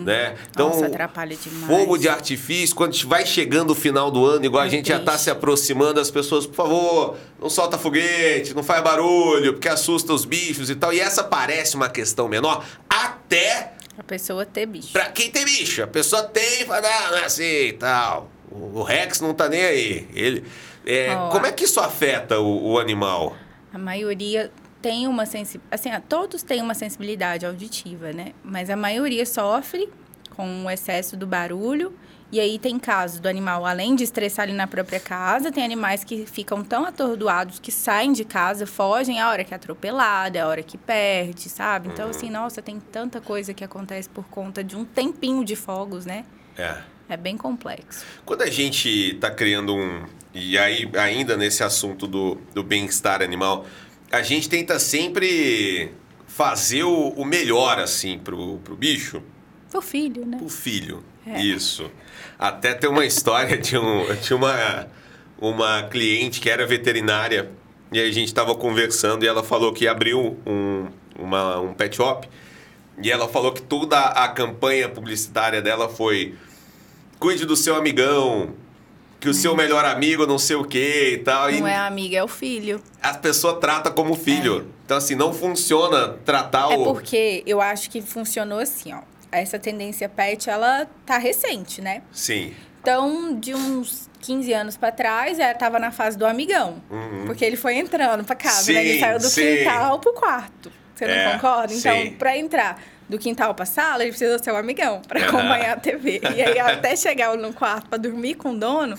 [0.06, 0.36] Né?
[0.50, 1.66] Então, Nossa, atrapalha demais.
[1.68, 5.18] Fogo de artifício, quando vai chegando o final do ano, igual a gente já está
[5.18, 10.26] se aproximando, as pessoas, por favor, não solta foguete, não faz barulho, porque assusta os
[10.26, 10.94] bichos e tal.
[10.94, 13.74] E essa parece uma questão menor, até.
[13.98, 14.92] A pessoa ter bicho.
[14.92, 18.30] Pra quem tem bicho, a pessoa tem, fala, ah, não é assim e tal.
[18.52, 20.08] O Rex não tá nem aí.
[20.14, 20.44] Ele,
[20.86, 23.36] é, oh, como é que isso afeta o, o animal?
[23.74, 25.70] A maioria tem uma sensibilidade.
[25.72, 28.34] Assim, todos têm uma sensibilidade auditiva, né?
[28.44, 29.90] Mas a maioria sofre
[30.36, 31.94] com o excesso do barulho.
[32.32, 36.06] E aí tem casos do animal, além de estressar ali na própria casa, tem animais
[36.06, 40.48] que ficam tão atordoados que saem de casa, fogem a hora que é atropelada, a
[40.48, 41.90] hora que perde, sabe?
[41.90, 46.06] Então, assim, nossa, tem tanta coisa que acontece por conta de um tempinho de fogos,
[46.06, 46.24] né?
[46.58, 46.78] É.
[47.10, 48.06] É bem complexo.
[48.24, 50.06] Quando a gente está criando um.
[50.34, 53.66] E aí, ainda nesse assunto do, do bem-estar animal,
[54.12, 55.92] a gente tenta sempre
[56.28, 59.22] fazer o, o melhor, assim, pro, pro bicho.
[59.70, 60.38] Pro filho, né?
[60.38, 61.04] Pro filho.
[61.26, 61.42] É.
[61.42, 61.90] Isso.
[62.38, 64.88] Até tem uma história de, um, de uma,
[65.40, 67.52] uma cliente que era veterinária
[67.92, 70.88] e a gente estava conversando e ela falou que abriu um,
[71.18, 72.28] uma, um pet shop
[73.02, 76.36] e ela falou que toda a campanha publicitária dela foi
[77.20, 78.56] cuide do seu amigão,
[79.22, 81.52] que o seu melhor amigo não sei o que e tal.
[81.52, 82.82] Não e é amigo, é o filho.
[83.02, 84.62] A pessoa trata como filho.
[84.62, 84.82] É.
[84.84, 86.82] Então, assim, não funciona tratar é o...
[86.82, 89.02] É porque eu acho que funcionou assim, ó.
[89.32, 92.02] Essa tendência pet, ela tá recente, né?
[92.12, 92.54] Sim.
[92.82, 96.82] Então, de uns 15 anos para trás, ela tava na fase do amigão.
[96.90, 97.26] Uhum.
[97.28, 98.86] Porque ele foi entrando pra casa, sim, né?
[98.86, 99.58] Ele saiu do sim.
[99.58, 100.72] quintal pro quarto.
[100.96, 101.74] Você não é, concorda?
[101.74, 102.82] Então, para entrar
[103.12, 106.22] do quintal pra sala, ele precisa ser um amigão para acompanhar a TV.
[106.36, 108.98] E aí, até chegar no quarto para dormir com o dono,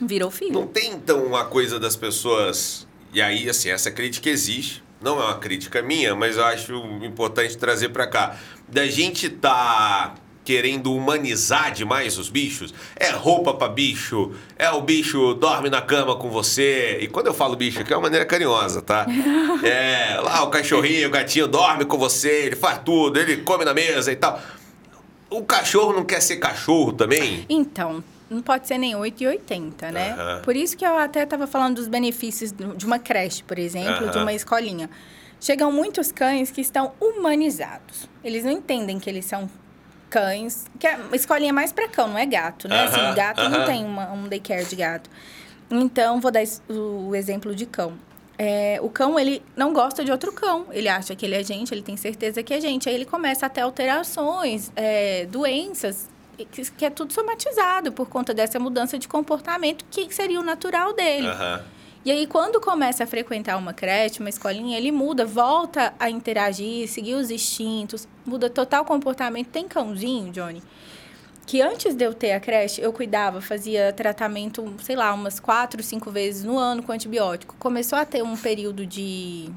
[0.00, 0.52] virou filho.
[0.52, 2.86] Não tem, então, uma coisa das pessoas...
[3.14, 4.82] E aí, assim, essa crítica existe.
[5.00, 8.36] Não é uma crítica minha, mas eu acho importante trazer para cá.
[8.68, 10.14] Da gente tá
[10.48, 12.72] querendo humanizar demais os bichos.
[12.96, 16.96] É roupa para bicho, é o bicho dorme na cama com você.
[17.02, 19.04] E quando eu falo bicho aqui é uma maneira carinhosa, tá?
[19.62, 23.74] É, lá o cachorrinho, o gatinho dorme com você, ele faz tudo, ele come na
[23.74, 24.40] mesa e tal.
[25.28, 27.44] O cachorro não quer ser cachorro também?
[27.48, 30.16] Então, não pode ser nem 8 e 80, né?
[30.16, 30.42] Uhum.
[30.42, 34.10] Por isso que eu até estava falando dos benefícios de uma creche, por exemplo, uhum.
[34.12, 34.88] de uma escolinha.
[35.40, 38.08] Chegam muitos cães que estão humanizados.
[38.24, 39.50] Eles não entendem que eles são
[40.08, 40.66] cães.
[40.78, 42.84] Que a escolinha é mais para cão, não é gato, né?
[42.84, 43.48] Uh -huh, assim, gato uh -huh.
[43.50, 45.10] não tem uma, um daycare de gato.
[45.70, 47.92] Então, vou dar o, exemplo de cão.
[48.38, 50.66] É, o cão, ele não gosta de outro cão.
[50.70, 52.88] Ele acha que ele é gente, ele tem certeza que é gente.
[52.88, 58.32] Aí ele começa a ter alterações, é, doenças, que, que, é tudo somatizado por conta
[58.32, 61.26] dessa mudança de comportamento que seria o natural dele.
[61.26, 61.60] Uhum.
[62.08, 66.88] E aí, quando começa a frequentar uma creche, uma escolinha, ele muda, volta a interagir,
[66.88, 69.48] seguir os instintos, muda total comportamento.
[69.48, 70.62] Tem cãozinho, Johnny,
[71.44, 75.82] que antes de eu ter a creche, eu cuidava, fazia tratamento, sei lá, umas quatro,
[75.82, 77.54] cinco vezes no ano com antibiótico.
[77.58, 79.50] Começou a ter um período de,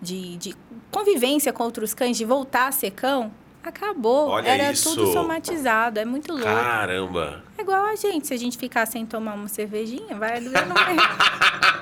[0.00, 0.56] de, de
[0.90, 3.30] convivência com outros cães, de voltar a ser cão,
[3.62, 4.28] acabou.
[4.28, 4.88] Olha Era isso.
[4.88, 6.00] tudo somatizado.
[6.00, 6.46] É muito louco.
[6.46, 7.42] Caramba.
[7.58, 8.26] É igual a gente.
[8.26, 10.74] Se a gente ficar sem tomar uma cervejinha, vai doer no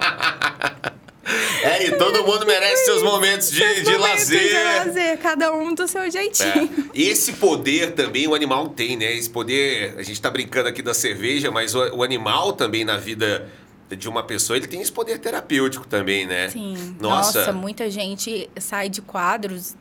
[1.63, 4.49] É, e todo mundo merece seus momentos de, seus de momentos lazer.
[4.49, 6.89] De lazer, cada um do seu jeitinho.
[6.95, 7.01] É.
[7.01, 9.13] Esse poder também o animal tem, né?
[9.13, 12.97] Esse poder, a gente tá brincando aqui da cerveja, mas o, o animal também na
[12.97, 13.49] vida
[13.97, 16.49] de uma pessoa, ele tem esse poder terapêutico também, né?
[16.49, 16.97] Sim.
[17.01, 19.77] Nossa, Nossa muita gente sai de quadros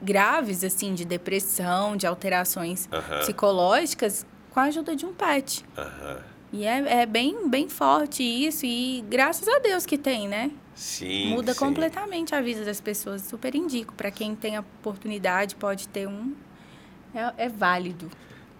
[0.00, 3.18] graves, assim, de depressão, de alterações uh -huh.
[3.20, 5.64] psicológicas, com a ajuda de um pet.
[5.76, 6.16] Uh -huh.
[6.52, 10.50] E é, é, bem, bem forte isso, e graças a Deus que tem, né?
[10.74, 11.30] Sim.
[11.30, 11.58] Muda sim.
[11.58, 13.22] completamente a vida das pessoas.
[13.22, 13.94] Super indico.
[13.94, 16.34] Para quem tem a oportunidade, pode ter um.
[17.14, 18.10] É, é válido.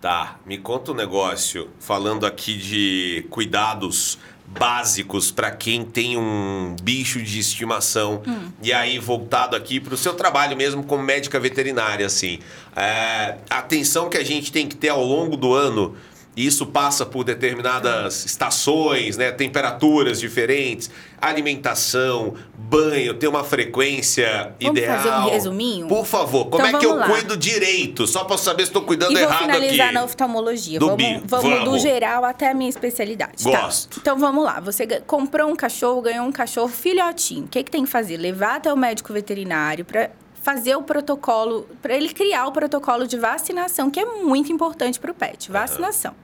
[0.01, 4.19] Tá, me conta um negócio, falando aqui de cuidados
[4.59, 8.51] básicos para quem tem um bicho de estimação hum.
[8.63, 12.39] e aí voltado aqui para o seu trabalho mesmo como médica veterinária assim
[12.77, 15.97] é, atenção que a gente tem que ter ao longo do ano
[16.37, 19.31] isso passa por determinadas estações, né?
[19.31, 24.97] temperaturas diferentes, alimentação, banho, ter uma frequência vamos ideal.
[24.97, 25.89] fazer um resuminho?
[25.89, 27.07] Por favor, como então, é que eu lá.
[27.07, 28.07] cuido direito?
[28.07, 29.45] Só para saber se estou cuidando e errado aqui.
[29.45, 30.79] vou finalizar na oftalmologia.
[30.79, 33.45] Do vamos, vamos, vamos, do geral até a minha especialidade.
[33.45, 33.51] Tá?
[33.51, 33.97] Gosto.
[33.97, 34.01] Tá?
[34.01, 34.59] Então vamos lá.
[34.61, 37.45] Você comprou um cachorro, ganhou um cachorro filhotinho.
[37.45, 38.17] O que, que tem que fazer?
[38.17, 40.11] Levar até o médico veterinário para
[40.43, 45.13] fazer o protocolo, para ele criar o protocolo de vacinação, que é muito importante para
[45.13, 46.15] o pet, vacinação.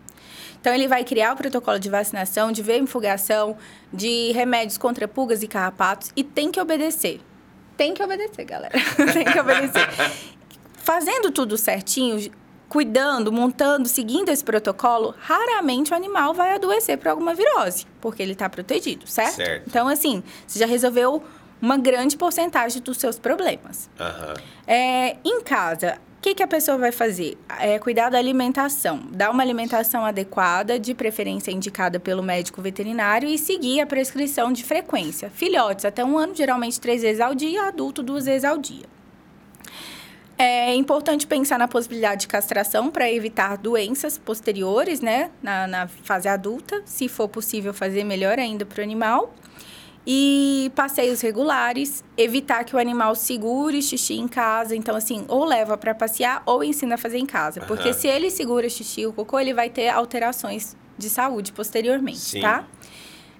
[0.60, 3.56] Então, ele vai criar o protocolo de vacinação, de vermifugação,
[3.92, 7.20] de remédios contra pulgas e carrapatos e tem que obedecer.
[7.76, 8.74] Tem que obedecer, galera.
[9.12, 9.88] tem que obedecer.
[10.78, 12.30] Fazendo tudo certinho,
[12.68, 18.32] cuidando, montando, seguindo esse protocolo, raramente o animal vai adoecer por alguma virose, porque ele
[18.32, 19.36] está protegido, certo?
[19.36, 19.64] Certo.
[19.66, 21.22] Então, assim, você já resolveu
[21.60, 23.88] uma grande porcentagem dos seus problemas.
[23.98, 24.34] Aham.
[24.66, 27.38] É, em casa, o que, que a pessoa vai fazer?
[27.60, 29.00] É cuidar da alimentação.
[29.12, 34.64] Dar uma alimentação adequada, de preferência indicada pelo médico veterinário, e seguir a prescrição de
[34.64, 35.30] frequência.
[35.30, 38.84] Filhotes, até um ano, geralmente três vezes ao dia, adulto, duas vezes ao dia.
[40.36, 46.28] É importante pensar na possibilidade de castração para evitar doenças posteriores, né, na, na fase
[46.28, 46.82] adulta.
[46.84, 49.32] Se for possível fazer, melhor ainda para o animal.
[50.10, 54.74] E passeios regulares, evitar que o animal segure xixi em casa.
[54.74, 57.60] Então, assim, ou leva para passear ou ensina a fazer em casa.
[57.60, 57.92] Porque Aham.
[57.92, 62.40] se ele segura xixi ou cocô, ele vai ter alterações de saúde posteriormente, Sim.
[62.40, 62.64] tá?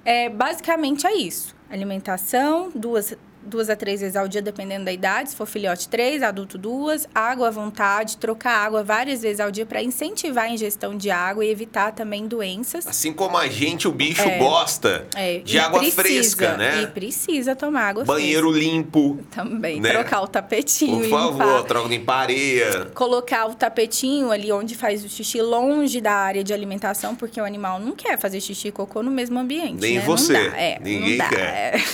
[0.05, 1.57] É, basicamente é isso.
[1.71, 3.17] Alimentação, duas,
[3.49, 5.31] duas a três vezes ao dia, dependendo da idade.
[5.31, 7.09] Se for filhote, três, adulto, duas.
[7.15, 11.45] Água à vontade, trocar água várias vezes ao dia para incentivar a ingestão de água
[11.45, 12.87] e evitar também doenças.
[12.87, 14.39] Assim como a gente, o bicho É.
[14.39, 16.83] gosta É, de água precisa, fresca, né?
[16.83, 19.15] E precisa tomar água Banheiro limpo.
[19.15, 19.43] fresca.
[19.43, 19.81] Também.
[19.81, 19.91] né?
[19.91, 21.01] Trocar o tapetinho.
[21.01, 21.63] Por favor, limpar.
[21.65, 22.85] troca limpar areia.
[22.95, 27.45] Colocar o tapetinho ali onde faz o xixi longe da área de alimentação, porque o
[27.45, 29.81] animal não quer fazer xixi e cocô no mesmo ambiente.
[29.81, 30.01] Nem né?
[30.05, 30.37] você.
[30.37, 31.29] É, Ninguém não dá.
[31.29, 31.85] quer.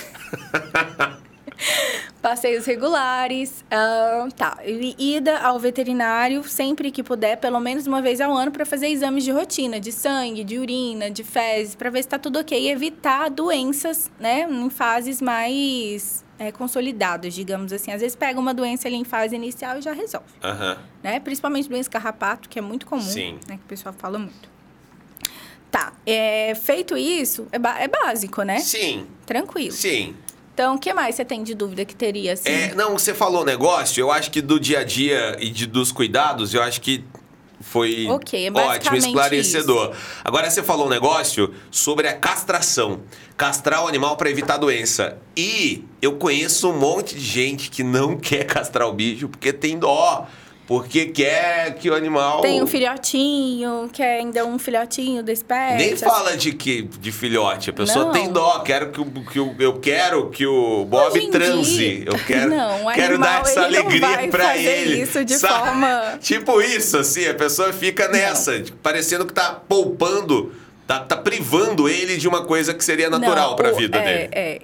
[2.23, 3.65] Passeios regulares.
[4.37, 4.59] tá.
[4.65, 8.89] E ida ao veterinário sempre que puder, pelo menos uma vez ao ano, para fazer
[8.89, 12.59] exames de rotina, de sangue, de urina, de fezes, para ver se está tudo ok.
[12.59, 17.93] E evitar doenças, né, em fases mais é, consolidadas, digamos assim.
[17.93, 20.79] Às vezes pega uma doença ali em fase inicial e já resolve Aham.
[21.03, 21.21] né?
[21.21, 23.39] Principalmente doença carrapato, que é muito comum, Sim.
[23.47, 23.57] né?
[23.57, 24.55] Que o pessoal fala muito.
[25.71, 28.61] Tá, é, feito isso, é, é básico, né?
[28.61, 29.73] Sim, Tranquilo.
[29.73, 30.15] sim.
[30.55, 32.49] Então, o que mais você tem de dúvida que teria, assim?
[32.49, 35.67] É, não, você falou um negócio, eu acho que do dia a dia e de,
[35.67, 37.05] dos cuidados, eu acho que
[37.61, 39.95] foi Ok, é ótimo, esclarecedor.
[40.23, 43.01] Agora você falou um negócio sobre a castração.
[43.37, 45.19] Castrar o animal para evitar doença.
[45.37, 49.79] E eu conheço um monte de gente que não quer castrar o bicho porque tem
[49.79, 50.29] dó.
[50.67, 52.41] Porque quer que o animal.
[52.41, 55.77] Tem um filhotinho, que é ainda um filhotinho desse pet.
[55.77, 57.69] Nem fala de que de filhote.
[57.69, 58.13] A pessoa Não.
[58.13, 58.61] tem dó.
[58.61, 61.77] Quero que, que eu quero que o Bob transe.
[61.77, 65.03] dia- Eu quero, Não, quero dar animal, essa ele não alegria fazer ele.
[65.03, 65.67] isso de sabe?
[65.69, 70.51] forma- Tipo isso, assim, a pessoa fica nessa, tipo, parecendo que tá poupando,
[70.87, 74.29] tá, tá privando ele de uma coisa que seria natural pra o- vida é, dele.
[74.33, 74.61] É,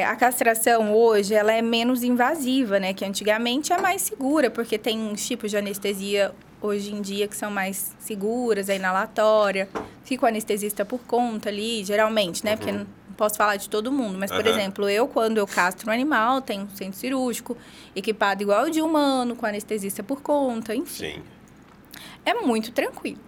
[0.00, 2.92] é, a castração hoje ela é menos invasiva, né?
[2.94, 7.36] Que antigamente é mais segura, porque tem uns tipos de anestesia hoje em dia que
[7.36, 9.68] são mais seguras, a inalatória.
[10.04, 12.56] Fica o anestesista por conta ali, geralmente, né?
[12.56, 14.50] Porque não posso falar de todo mundo, mas, por Uhum.
[14.52, 17.56] exemplo, eu, quando eu castro um animal, tenho um centro cirúrgico
[17.94, 21.22] equipado igual ao de humano, com anestesista por conta, enfim Sim.
[22.24, 23.18] é muito tranquilo.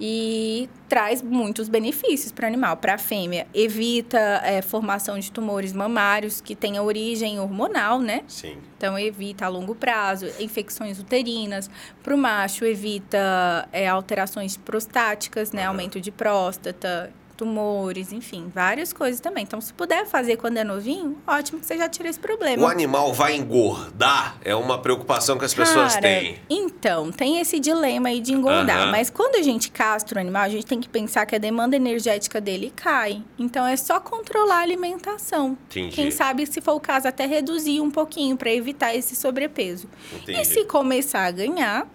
[0.00, 2.76] E traz muitos benefícios para o animal.
[2.76, 8.22] Para a fêmea, evita é, formação de tumores mamários que tenham origem hormonal, né?
[8.28, 8.58] Sim.
[8.76, 11.68] Então, evita a longo prazo infecções uterinas.
[12.02, 15.66] Para o macho, evita é, alterações prostáticas, né?
[15.66, 19.44] Aumento de próstata, tumores, enfim, várias coisas também.
[19.44, 22.64] Então, se puder fazer quando é novinho, ótimo que você já tira esse problema.
[22.64, 24.36] O animal vai engordar?
[24.44, 26.40] É uma preocupação que as pessoas Cara, têm.
[26.50, 28.82] Então, tem esse dilema aí de engordar.
[28.82, 28.90] Aham.
[28.90, 31.76] Mas quando a gente castra o animal, a gente tem que pensar que a demanda
[31.76, 33.22] energética dele cai.
[33.38, 35.56] Então, é só controlar a alimentação.
[35.70, 35.94] Entendi.
[35.94, 39.88] Quem sabe, se for o caso, até reduzir um pouquinho para evitar esse sobrepeso.
[40.12, 40.40] Entendi.
[40.40, 41.86] E se começar a ganhar,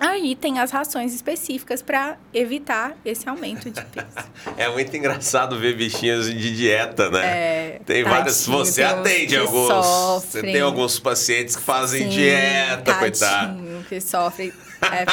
[0.00, 4.06] aí tem as rações específicas para evitar esse aumento de peso.
[4.56, 7.24] É muito engraçado ver bichinhos de dieta, né?
[7.24, 8.44] É, tem vários.
[8.44, 9.68] tadinho, Você tem atende alguns.
[9.68, 10.52] Você sofrem.
[10.52, 13.56] tem alguns pacientes que fazem Sim, dieta, coitado.
[13.56, 14.52] tadinho, que sofre.
[14.92, 15.04] É,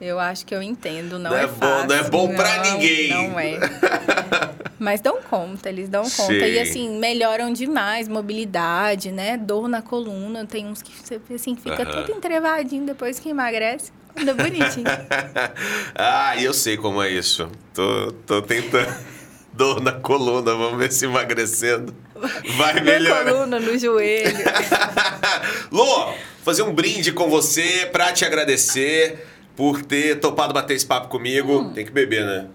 [0.00, 1.88] eu acho que eu entendo, não, Não é é, bom- fácil.
[1.88, 3.08] não é bom pra Não, ninguém.
[3.08, 3.58] Não é.
[4.78, 6.32] Mas dão conta, eles dão conta.
[6.32, 6.38] Sim.
[6.44, 9.36] E assim, melhoram demais, mobilidade, né?
[9.36, 10.46] Dor na coluna.
[10.46, 10.92] Tem uns que
[11.34, 13.92] assim, fica todo entrevadinho depois que emagrece.
[14.18, 14.86] Anda bonitinho.
[15.94, 17.48] ah, eu sei como é isso.
[17.74, 18.92] Tô, tô tentando.
[19.52, 21.94] Dor na coluna, vamos ver se emagrecendo.
[22.56, 23.24] Vai na melhorar.
[23.32, 24.38] coluna, no joelho.
[25.70, 26.12] Lô,
[26.50, 29.24] fazer um brinde com você pra te agradecer
[29.54, 31.60] por ter topado bater esse papo comigo.
[31.60, 31.72] Hum.
[31.72, 32.48] Tem que beber, né?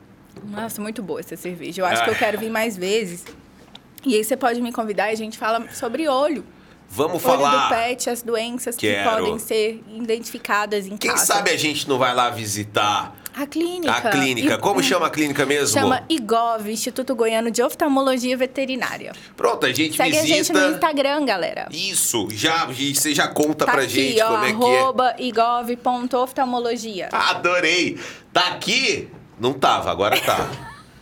[0.44, 1.82] Nossa, muito boa essa cerveja.
[1.82, 2.14] Eu acho que Ah.
[2.14, 3.24] eu quero vir mais vezes.
[4.06, 6.46] E aí você pode me convidar e a gente fala sobre olho.
[6.90, 7.70] Vamos Olho falar.
[7.70, 9.10] do pet, as doenças que Quero.
[9.10, 11.26] podem ser identificadas em Quem casa.
[11.26, 13.92] sabe a gente não vai lá visitar A clínica.
[13.92, 14.54] a clínica.
[14.54, 15.68] E- Como chama a clínica mesmo?
[15.80, 19.12] Chama IGOV, Instituto Goiano de Oftalmologia Veterinária.
[19.36, 20.34] Pronto, a gente Segue visita.
[20.34, 21.68] a gente no Instagram, galera.
[21.72, 24.80] Isso, já, você já conta Tá pra aqui, gente ó, como é que é.
[24.80, 27.10] arroba igov.oftalmologia.
[27.12, 28.00] Adorei!
[28.32, 29.10] Tá aqui?
[29.40, 30.48] Não tava, agora tá.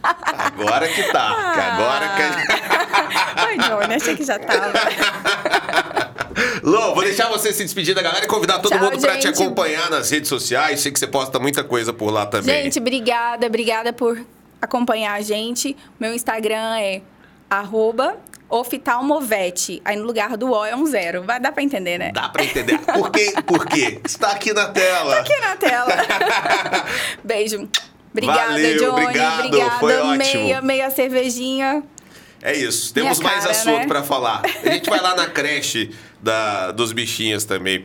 [0.04, 1.54] Agora que tá.
[1.54, 2.24] que agora que
[3.46, 4.74] Oi, Johnny, achei que já tava.
[6.62, 9.28] Lô, vou deixar você se despedir da galera e convidar todo Tchau, mundo pra te
[9.28, 10.80] acompanhar nas redes sociais.
[10.82, 12.64] Sei que você posta muita coisa por lá também.
[12.64, 14.20] Gente, obrigada, obrigada por
[14.62, 15.76] acompanhar a gente.
[16.00, 17.02] Meu Instagram é
[17.50, 18.16] arroba
[18.50, 19.82] oftalmovete.
[19.84, 21.24] Aí no lugar do O é um zero.
[21.24, 22.12] Vai dar pra entender, né?
[22.14, 22.78] Dá pra entender.
[22.80, 23.34] Por quê?
[23.46, 24.00] Por quê?
[24.06, 25.20] Está aqui na tela.
[25.20, 25.88] Aqui na tela.
[27.24, 27.68] Beijo.
[28.12, 29.06] Obrigada, Valeu, Johnny.
[29.06, 29.80] obrigado, Obrigada.
[29.80, 30.18] foi ótimo.
[30.18, 31.84] Meia, meia cervejinha.
[32.46, 32.94] É isso.
[32.94, 33.88] Temos Minha mais cara, assunto né?
[33.88, 34.42] pra falar.
[34.66, 35.92] A gente vai lá na creche
[36.22, 37.82] da, dos bichinhos também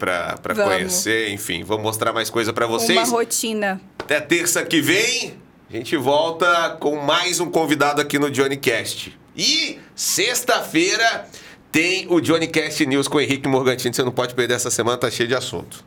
[0.53, 0.73] Vamos.
[0.75, 1.31] conhecer.
[1.31, 3.09] Enfim, vamos mostrar mais coisa pra Uma vocês.
[3.09, 3.81] rotina.
[4.01, 5.35] Até terça que vem,
[5.71, 9.17] a gente volta com mais um convidado aqui no Johnny Cast.
[9.37, 11.27] E sexta-feira
[11.71, 13.95] tem o Johnny Cast News com o Henrique Morgantini.
[13.95, 15.85] Você não pode perder essa semana, tá cheio de assunto.